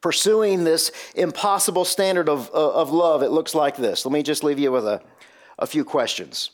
pursuing 0.00 0.64
this 0.64 0.90
impossible 1.14 1.84
standard 1.84 2.28
of, 2.28 2.50
of 2.50 2.90
love, 2.90 3.22
it 3.22 3.30
looks 3.30 3.54
like 3.54 3.76
this. 3.76 4.04
Let 4.04 4.12
me 4.12 4.22
just 4.22 4.42
leave 4.42 4.58
you 4.58 4.72
with 4.72 4.86
a, 4.86 5.02
a 5.58 5.66
few 5.66 5.84
questions. 5.84 6.50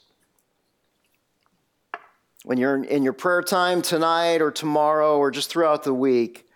When 2.45 2.59
you're 2.59 2.83
in 2.83 3.03
your 3.03 3.13
prayer 3.13 3.43
time 3.43 3.83
tonight 3.83 4.43
or 4.43 4.51
tomorrow 4.51 5.17
or 5.17 5.31
just 5.31 5.49
throughout 5.51 5.85
the 5.85 5.95
week, 5.95 6.49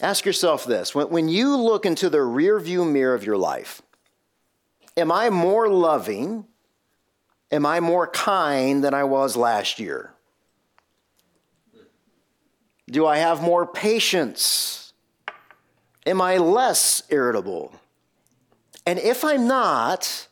ask 0.00 0.24
yourself 0.24 0.64
this 0.64 0.94
when, 0.94 1.10
when 1.10 1.28
you 1.28 1.56
look 1.56 1.86
into 1.86 2.10
the 2.10 2.18
rearview 2.18 2.90
mirror 2.90 3.14
of 3.14 3.24
your 3.24 3.36
life, 3.36 3.82
am 4.96 5.12
I 5.12 5.30
more 5.30 5.68
loving? 5.68 6.46
Am 7.52 7.66
I 7.66 7.80
more 7.80 8.06
kind 8.06 8.82
than 8.84 8.94
I 8.94 9.04
was 9.04 9.36
last 9.36 9.80
year? 9.80 10.12
Do 12.88 13.06
I 13.06 13.18
have 13.18 13.42
more 13.42 13.66
patience? 13.66 14.92
Am 16.06 16.20
I 16.20 16.38
less 16.38 17.02
irritable? 17.10 17.72
And 18.86 18.98
if 18.98 19.24
I'm 19.24 19.46
not, 19.46 20.28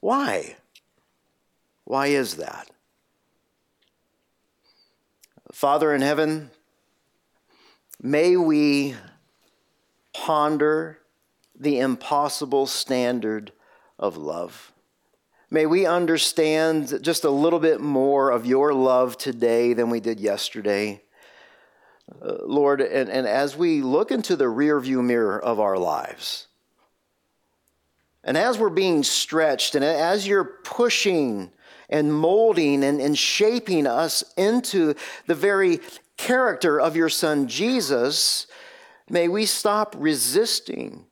why? 0.00 0.56
Why 1.84 2.08
is 2.08 2.36
that? 2.36 2.70
Father 5.52 5.94
in 5.94 6.00
heaven, 6.00 6.50
may 8.02 8.36
we 8.36 8.96
ponder 10.12 10.98
the 11.58 11.78
impossible 11.78 12.66
standard 12.66 13.52
of 13.98 14.16
love. 14.16 14.72
May 15.50 15.66
we 15.66 15.86
understand 15.86 16.98
just 17.02 17.24
a 17.24 17.30
little 17.30 17.60
bit 17.60 17.80
more 17.80 18.30
of 18.30 18.46
your 18.46 18.74
love 18.74 19.16
today 19.16 19.72
than 19.72 19.90
we 19.90 20.00
did 20.00 20.18
yesterday. 20.18 21.02
Uh, 22.20 22.38
Lord, 22.44 22.80
and, 22.80 23.08
and 23.08 23.26
as 23.26 23.56
we 23.56 23.80
look 23.80 24.10
into 24.10 24.34
the 24.34 24.46
rearview 24.46 25.04
mirror 25.04 25.40
of 25.42 25.60
our 25.60 25.78
lives, 25.78 26.48
and 28.24 28.36
as 28.36 28.58
we're 28.58 28.70
being 28.70 29.04
stretched, 29.04 29.74
and 29.74 29.84
as 29.84 30.26
you're 30.26 30.44
pushing 30.44 31.52
and 31.88 32.12
molding 32.12 32.84
and, 32.84 33.00
and 33.00 33.18
shaping 33.18 33.86
us 33.86 34.24
into 34.36 34.94
the 35.26 35.34
very 35.34 35.80
character 36.16 36.80
of 36.80 36.96
your 36.96 37.08
Son 37.08 37.48
Jesus, 37.48 38.46
may 39.08 39.28
we 39.28 39.46
stop 39.46 39.94
resisting 39.98 41.06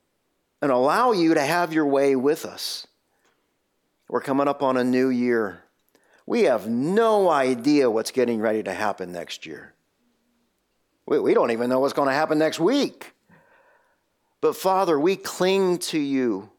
and 0.60 0.70
allow 0.70 1.12
you 1.12 1.34
to 1.34 1.40
have 1.40 1.72
your 1.72 1.86
way 1.86 2.14
with 2.14 2.44
us. 2.44 2.86
We're 4.08 4.20
coming 4.20 4.48
up 4.48 4.62
on 4.62 4.76
a 4.76 4.84
new 4.84 5.08
year. 5.08 5.62
We 6.26 6.42
have 6.42 6.68
no 6.68 7.28
idea 7.28 7.90
what's 7.90 8.12
getting 8.12 8.40
ready 8.40 8.62
to 8.62 8.72
happen 8.72 9.10
next 9.10 9.44
year. 9.44 9.74
We, 11.06 11.18
we 11.18 11.34
don't 11.34 11.50
even 11.50 11.68
know 11.68 11.80
what's 11.80 11.94
going 11.94 12.08
to 12.08 12.14
happen 12.14 12.38
next 12.38 12.60
week. 12.60 13.12
But 14.40 14.56
Father, 14.56 14.98
we 14.98 15.16
cling 15.16 15.78
to 15.78 15.98
you. 15.98 16.51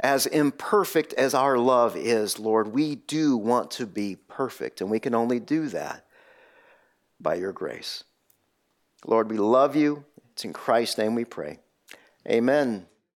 As 0.00 0.26
imperfect 0.26 1.12
as 1.14 1.34
our 1.34 1.58
love 1.58 1.96
is, 1.96 2.38
Lord, 2.38 2.68
we 2.68 2.96
do 2.96 3.36
want 3.36 3.70
to 3.72 3.86
be 3.86 4.16
perfect, 4.28 4.80
and 4.80 4.90
we 4.90 4.98
can 4.98 5.14
only 5.14 5.38
do 5.38 5.68
that 5.68 6.06
by 7.20 7.34
your 7.34 7.52
grace. 7.52 8.04
Lord, 9.06 9.30
we 9.30 9.36
love 9.36 9.76
you. 9.76 10.04
It's 10.32 10.44
in 10.44 10.52
Christ's 10.52 10.98
name 10.98 11.14
we 11.14 11.24
pray. 11.24 11.58
Amen. 12.28 12.86